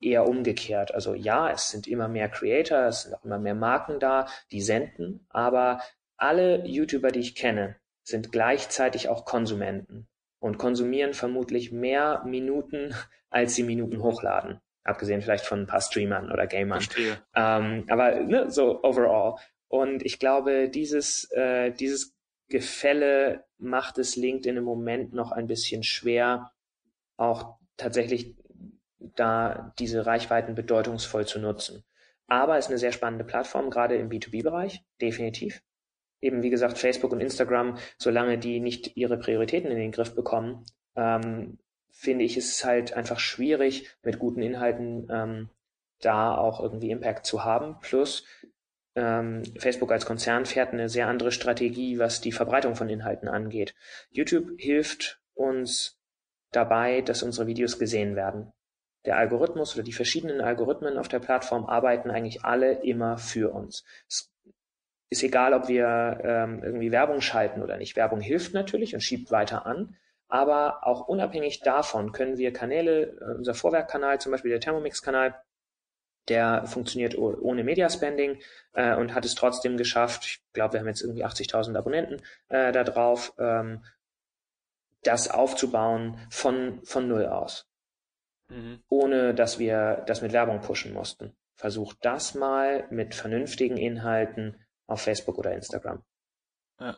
[0.00, 0.94] eher umgekehrt.
[0.94, 4.60] Also ja, es sind immer mehr Creator, es sind auch immer mehr Marken da, die
[4.60, 5.80] senden, aber
[6.16, 10.06] alle YouTuber, die ich kenne, sind gleichzeitig auch Konsumenten
[10.38, 12.94] und konsumieren vermutlich mehr Minuten,
[13.30, 14.60] als sie Minuten hochladen.
[14.84, 16.84] Abgesehen vielleicht von ein paar Streamern oder Gamern.
[17.34, 19.40] Ähm, aber ne, so overall.
[19.66, 22.14] Und ich glaube, dieses, äh, dieses
[22.52, 26.52] Gefälle macht es LinkedIn im Moment noch ein bisschen schwer,
[27.16, 28.34] auch tatsächlich
[28.98, 31.82] da diese Reichweiten bedeutungsvoll zu nutzen.
[32.26, 35.62] Aber es ist eine sehr spannende Plattform, gerade im B2B-Bereich, definitiv.
[36.20, 40.66] Eben wie gesagt, Facebook und Instagram, solange die nicht ihre Prioritäten in den Griff bekommen,
[40.94, 41.58] ähm,
[41.90, 45.48] finde ich, es halt einfach schwierig, mit guten Inhalten ähm,
[46.00, 47.78] da auch irgendwie Impact zu haben.
[47.80, 48.26] Plus,
[48.94, 53.74] Facebook als Konzern fährt eine sehr andere Strategie, was die Verbreitung von Inhalten angeht.
[54.10, 55.98] YouTube hilft uns
[56.50, 58.52] dabei, dass unsere Videos gesehen werden.
[59.04, 63.84] Der Algorithmus oder die verschiedenen Algorithmen auf der Plattform arbeiten eigentlich alle immer für uns.
[64.06, 64.30] Es
[65.08, 67.96] ist egal, ob wir ähm, irgendwie Werbung schalten oder nicht.
[67.96, 69.96] Werbung hilft natürlich und schiebt weiter an.
[70.28, 75.34] Aber auch unabhängig davon können wir Kanäle, äh, unser Vorwerkkanal, zum Beispiel der Thermomix-Kanal,
[76.28, 78.40] der funktioniert ohne Media Spending
[78.74, 82.72] äh, und hat es trotzdem geschafft, ich glaube, wir haben jetzt irgendwie 80.000 Abonnenten äh,
[82.72, 83.84] da drauf, ähm,
[85.02, 87.68] das aufzubauen von, von null aus.
[88.48, 88.82] Mhm.
[88.88, 91.34] Ohne dass wir das mit Werbung pushen mussten.
[91.56, 94.56] Versucht das mal mit vernünftigen Inhalten
[94.86, 96.02] auf Facebook oder Instagram.
[96.78, 96.96] Ja.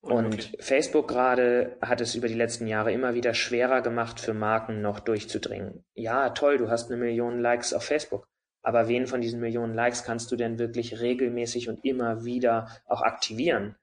[0.00, 0.56] Und.
[0.58, 4.98] Facebook gerade hat es über die letzten Jahre immer wieder schwerer gemacht, für Marken noch
[4.98, 5.84] durchzudringen.
[5.94, 8.28] Ja, toll, du hast eine Million Likes auf Facebook.
[8.62, 13.02] Aber wen von diesen Millionen Likes kannst du denn wirklich regelmäßig und immer wieder auch
[13.02, 13.76] aktivieren,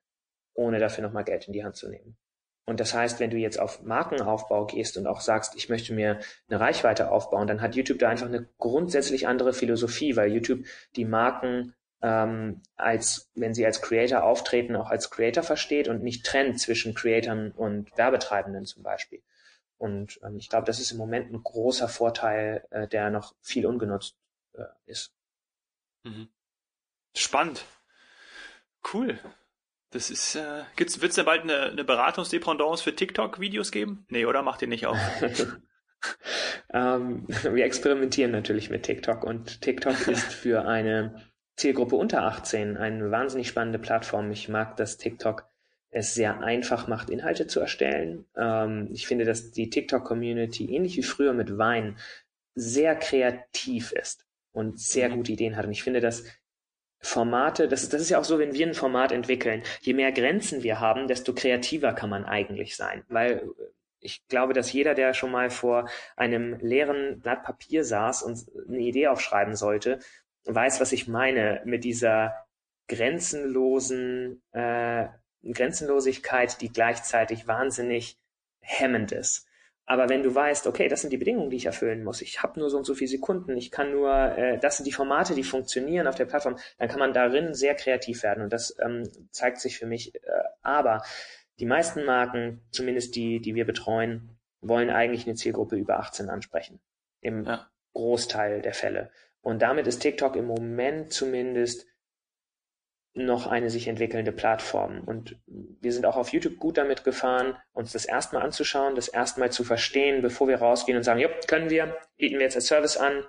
[0.53, 2.17] ohne dafür nochmal Geld in die Hand zu nehmen?
[2.65, 6.19] Und das heißt, wenn du jetzt auf Markenaufbau gehst und auch sagst, ich möchte mir
[6.47, 10.65] eine Reichweite aufbauen, dann hat YouTube da einfach eine grundsätzlich andere Philosophie, weil YouTube
[10.95, 11.73] die Marken
[12.03, 16.93] ähm, als, wenn sie als Creator auftreten, auch als Creator versteht und nicht trennt zwischen
[16.93, 19.23] Creatoren und Werbetreibenden zum Beispiel.
[19.80, 23.65] Und ähm, ich glaube, das ist im Moment ein großer Vorteil, äh, der noch viel
[23.65, 24.18] ungenutzt
[24.60, 25.14] äh, ist.
[26.03, 26.30] Mhm.
[27.16, 27.66] Spannend.
[28.93, 29.20] Cool.
[29.91, 34.05] Das ist, äh, gibt's, wird's denn bald eine, eine Beratungsdependance für TikTok-Videos geben?
[34.10, 34.97] Nee, oder macht ihr nicht auch?
[36.74, 43.10] ähm, wir experimentieren natürlich mit TikTok und TikTok ist für eine Zielgruppe unter 18 eine
[43.10, 44.32] wahnsinnig spannende Plattform.
[44.32, 45.45] Ich mag, dass TikTok
[45.89, 48.26] es sehr einfach macht, Inhalte zu erstellen.
[48.38, 51.97] Ähm, ich finde, dass die TikTok-Community ähnlich wie früher mit Wein
[52.53, 55.66] sehr kreativ ist und sehr gute Ideen hat.
[55.66, 56.24] Und ich finde, dass
[57.02, 60.64] Formate, das, das ist ja auch so, wenn wir ein Format entwickeln, je mehr Grenzen
[60.64, 63.04] wir haben, desto kreativer kann man eigentlich sein.
[63.08, 63.47] Weil
[64.02, 68.80] ich glaube, dass jeder, der schon mal vor einem leeren Blatt Papier saß und eine
[68.80, 70.00] Idee aufschreiben sollte,
[70.45, 72.34] weiß, was ich meine mit dieser
[72.88, 75.08] grenzenlosen äh,
[75.43, 78.18] Grenzenlosigkeit, die gleichzeitig wahnsinnig
[78.60, 79.47] hemmend ist.
[79.90, 82.60] Aber wenn du weißt, okay, das sind die Bedingungen, die ich erfüllen muss, ich habe
[82.60, 85.44] nur so und so viele Sekunden, ich kann nur, äh, das sind die Formate, die
[85.44, 89.60] funktionieren auf der Plattform, dann kann man darin sehr kreativ werden und das ähm, zeigt
[89.60, 90.14] sich für mich.
[90.14, 90.20] Äh,
[90.62, 91.02] aber
[91.60, 96.80] die meisten Marken, zumindest die, die wir betreuen, wollen eigentlich eine Zielgruppe über 18 ansprechen.
[97.22, 97.68] Im ja.
[97.94, 99.10] Großteil der Fälle.
[99.42, 101.88] Und damit ist TikTok im Moment zumindest
[103.26, 105.01] noch eine sich entwickelnde Plattform.
[105.05, 109.51] Und wir sind auch auf YouTube gut damit gefahren, uns das erstmal anzuschauen, das erstmal
[109.51, 112.97] zu verstehen, bevor wir rausgehen und sagen, ja, können wir, bieten wir jetzt als Service
[112.97, 113.24] an.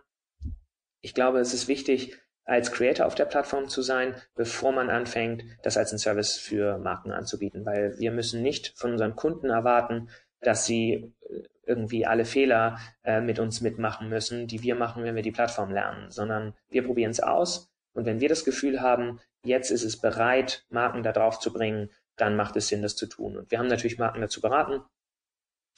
[1.01, 5.45] Ich glaube, es ist wichtig, als Creator auf der Plattform zu sein, bevor man anfängt,
[5.63, 10.09] das als ein Service für Marken anzubieten, weil wir müssen nicht von unseren Kunden erwarten,
[10.41, 15.15] dass sie äh, irgendwie alle Fehler äh, mit uns mitmachen müssen, die wir machen, wenn
[15.15, 19.21] wir die Plattform lernen, sondern wir probieren es aus und wenn wir das Gefühl haben,
[19.45, 23.07] jetzt ist es bereit, Marken da drauf zu bringen, dann macht es Sinn, das zu
[23.07, 23.37] tun.
[23.37, 24.83] Und wir haben natürlich Marken dazu beraten,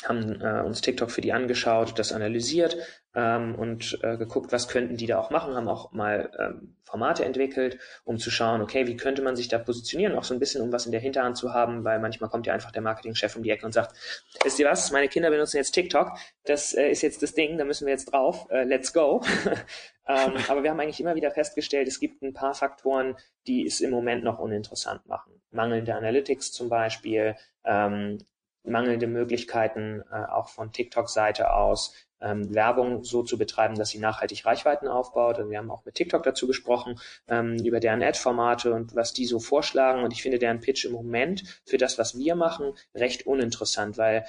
[0.09, 2.77] haben äh, uns TikTok für die angeschaut, das analysiert
[3.15, 7.25] ähm, und äh, geguckt, was könnten die da auch machen, haben auch mal ähm, Formate
[7.25, 10.63] entwickelt, um zu schauen, okay, wie könnte man sich da positionieren, auch so ein bisschen,
[10.63, 13.43] um was in der Hinterhand zu haben, weil manchmal kommt ja einfach der Marketingchef um
[13.43, 13.97] die Ecke und sagt,
[14.43, 16.13] wisst ihr was, meine Kinder benutzen jetzt TikTok,
[16.45, 19.23] das äh, ist jetzt das Ding, da müssen wir jetzt drauf, äh, let's go.
[20.09, 23.81] ähm, aber wir haben eigentlich immer wieder festgestellt, es gibt ein paar Faktoren, die es
[23.81, 25.43] im Moment noch uninteressant machen.
[25.51, 28.19] Mangelnde Analytics zum Beispiel, ähm,
[28.65, 34.47] mangelnde Möglichkeiten äh, auch von TikTok-Seite aus, ähm, Werbung so zu betreiben, dass sie nachhaltig
[34.47, 35.39] Reichweiten aufbaut.
[35.39, 36.99] Und wir haben auch mit TikTok dazu gesprochen,
[37.29, 40.05] ähm, über deren Ad-Formate und was die so vorschlagen.
[40.05, 44.25] Und ich finde deren Pitch im Moment für das, was wir machen, recht uninteressant, weil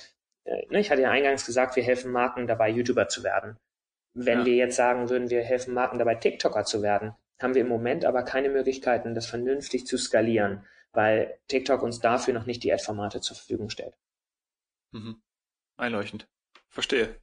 [0.45, 3.57] äh, ne, ich hatte ja eingangs gesagt, wir helfen Marken dabei, YouTuber zu werden.
[4.15, 4.45] Wenn ja.
[4.45, 8.05] wir jetzt sagen würden, wir helfen Marken dabei, TikToker zu werden, haben wir im Moment
[8.05, 13.21] aber keine Möglichkeiten, das vernünftig zu skalieren, weil TikTok uns dafür noch nicht die Ad-Formate
[13.21, 13.95] zur Verfügung stellt.
[14.93, 15.21] Mhm.
[15.75, 16.27] Einleuchtend.
[16.69, 17.19] Verstehe.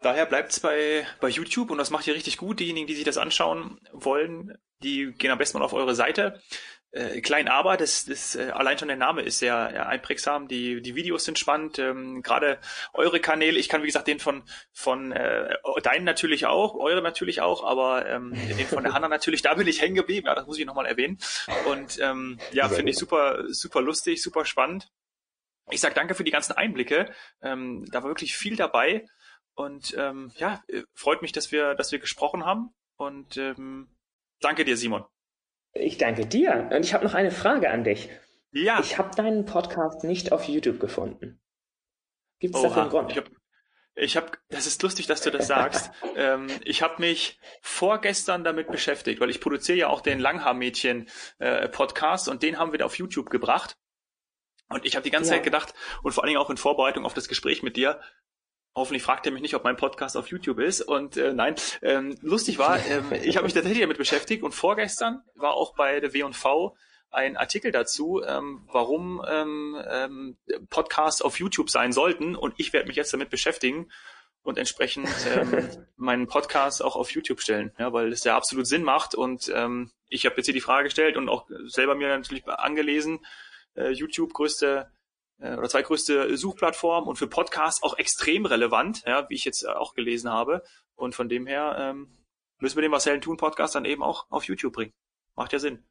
[0.00, 2.60] Daher bleibt's bei, bei YouTube und das macht ihr richtig gut.
[2.60, 6.42] Diejenigen, die sich das anschauen wollen, die gehen am besten mal auf eure Seite.
[6.90, 10.46] Äh, Klein aber, das, das äh, allein schon der Name ist sehr ja, einprägsam.
[10.46, 11.78] Die, die Videos sind spannend.
[11.78, 12.58] Ähm, Gerade
[12.92, 17.40] eure Kanäle, ich kann wie gesagt den von von äh, deinen natürlich auch, eure natürlich
[17.40, 20.26] auch, aber ähm, den von der Hanna natürlich, da bin ich hängen geblieben.
[20.26, 21.18] Ja, das muss ich nochmal erwähnen.
[21.64, 24.88] Und ähm, ja, finde ich super super lustig, super spannend.
[25.70, 27.12] Ich sag danke für die ganzen Einblicke.
[27.42, 29.06] Ähm, da war wirklich viel dabei.
[29.54, 32.74] Und ähm, ja, äh, freut mich, dass wir, dass wir gesprochen haben.
[32.96, 33.88] Und ähm,
[34.40, 35.04] danke dir, Simon.
[35.72, 36.70] Ich danke dir.
[36.72, 38.08] Und ich habe noch eine Frage an dich.
[38.52, 38.78] Ja.
[38.80, 41.40] Ich habe deinen Podcast nicht auf YouTube gefunden.
[42.38, 43.10] Gibt es dafür einen Grund?
[43.10, 43.30] Ich hab,
[43.96, 45.90] ich habe, das ist lustig, dass du das sagst.
[46.16, 51.08] ähm, ich habe mich vorgestern damit beschäftigt, weil ich produziere ja auch den Langhaarmädchen
[51.38, 51.68] äh,
[52.28, 53.76] und den haben wir da auf YouTube gebracht.
[54.68, 55.36] Und ich habe die ganze ja.
[55.36, 58.00] Zeit gedacht und vor allen Dingen auch in Vorbereitung auf das Gespräch mit dir,
[58.74, 60.80] hoffentlich fragt er mich nicht, ob mein Podcast auf YouTube ist.
[60.82, 65.22] Und äh, nein, ähm, lustig war, ähm, ich habe mich tatsächlich damit beschäftigt und vorgestern
[65.34, 66.76] war auch bei der W&V
[67.10, 70.36] ein Artikel dazu, ähm, warum ähm, ähm,
[70.68, 72.34] Podcasts auf YouTube sein sollten.
[72.34, 73.90] Und ich werde mich jetzt damit beschäftigen
[74.42, 78.82] und entsprechend ähm, meinen Podcast auch auf YouTube stellen, ja, weil es ja absolut Sinn
[78.82, 79.14] macht.
[79.14, 83.24] Und ähm, ich habe jetzt hier die Frage gestellt und auch selber mir natürlich angelesen,
[83.74, 84.90] äh, YouTube größte
[85.40, 89.94] äh, oder zweitgrößte Suchplattform und für Podcasts auch extrem relevant, ja, wie ich jetzt auch
[89.94, 90.62] gelesen habe.
[90.94, 92.08] Und von dem her ähm,
[92.60, 94.92] müssen wir den Marcel Tun Podcast dann eben auch auf YouTube bringen.
[95.34, 95.84] Macht ja Sinn.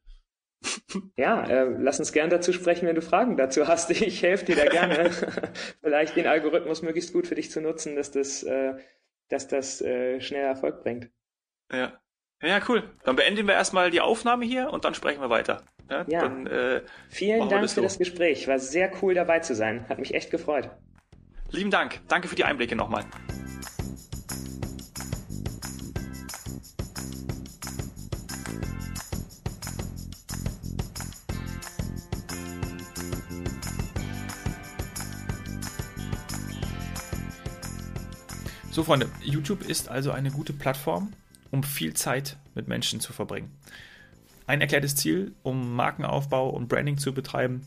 [1.16, 3.90] Ja, äh, lass uns gern dazu sprechen, wenn du Fragen dazu hast.
[4.00, 5.10] Ich helfe dir da gerne,
[5.82, 8.74] vielleicht den Algorithmus möglichst gut für dich zu nutzen, dass das, äh,
[9.28, 11.10] dass das äh, schnell Erfolg bringt.
[11.70, 12.00] Ja.
[12.42, 12.82] Ja, cool.
[13.04, 15.62] Dann beenden wir erstmal die Aufnahme hier und dann sprechen wir weiter.
[15.90, 16.04] Ja.
[16.08, 16.20] ja.
[16.22, 18.48] Dann, äh, Vielen Dank das für das Gespräch.
[18.48, 19.86] War sehr cool dabei zu sein.
[19.88, 20.70] Hat mich echt gefreut.
[21.50, 22.00] Lieben Dank.
[22.08, 23.04] Danke für die Einblicke nochmal.
[38.74, 41.12] So, Freunde, YouTube ist also eine gute Plattform,
[41.54, 43.50] um viel Zeit mit Menschen zu verbringen.
[44.46, 47.62] Ein erklärtes Ziel, um Markenaufbau und Branding zu betreiben,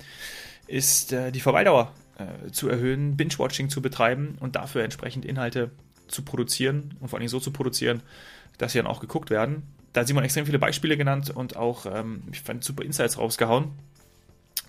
[0.67, 5.71] ist äh, die Verweildauer äh, zu erhöhen, Binge-Watching zu betreiben und dafür entsprechend Inhalte
[6.07, 8.03] zu produzieren und vor allem so zu produzieren,
[8.57, 9.63] dass sie dann auch geguckt werden.
[9.93, 13.71] Da hat Simon extrem viele Beispiele genannt und auch, ähm, ich fand, super Insights rausgehauen.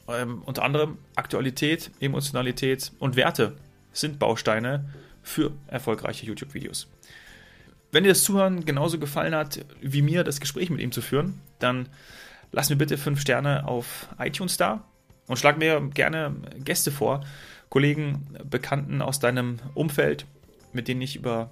[0.08, 3.56] Ähm, unter anderem Aktualität, Emotionalität und Werte
[3.92, 4.88] sind Bausteine
[5.22, 6.88] für erfolgreiche YouTube-Videos.
[7.90, 11.40] Wenn dir das Zuhören genauso gefallen hat, wie mir das Gespräch mit ihm zu führen,
[11.58, 11.88] dann
[12.52, 14.84] lass mir bitte fünf Sterne auf iTunes da
[15.26, 17.24] und schlag mir gerne Gäste vor,
[17.70, 20.26] Kollegen, Bekannten aus deinem Umfeld,
[20.72, 21.50] mit denen ich über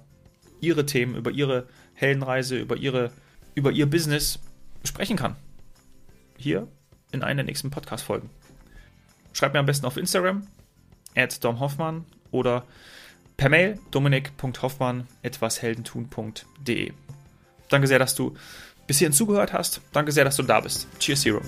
[0.61, 3.11] ihre Themen, über ihre Heldenreise, über, ihre,
[3.55, 4.39] über ihr Business
[4.83, 5.35] sprechen kann.
[6.37, 6.67] Hier
[7.11, 8.29] in einer der nächsten Podcast-Folgen.
[9.33, 10.47] Schreib mir am besten auf Instagram,
[11.15, 12.63] at domhoffmann oder
[13.37, 16.91] per Mail dominik.hoffmann etwasheldentun.de.
[17.69, 18.35] Danke sehr, dass du
[18.87, 19.81] bis hierhin zugehört hast.
[19.93, 20.87] Danke sehr, dass du da bist.
[20.99, 21.41] Cheers, Hero.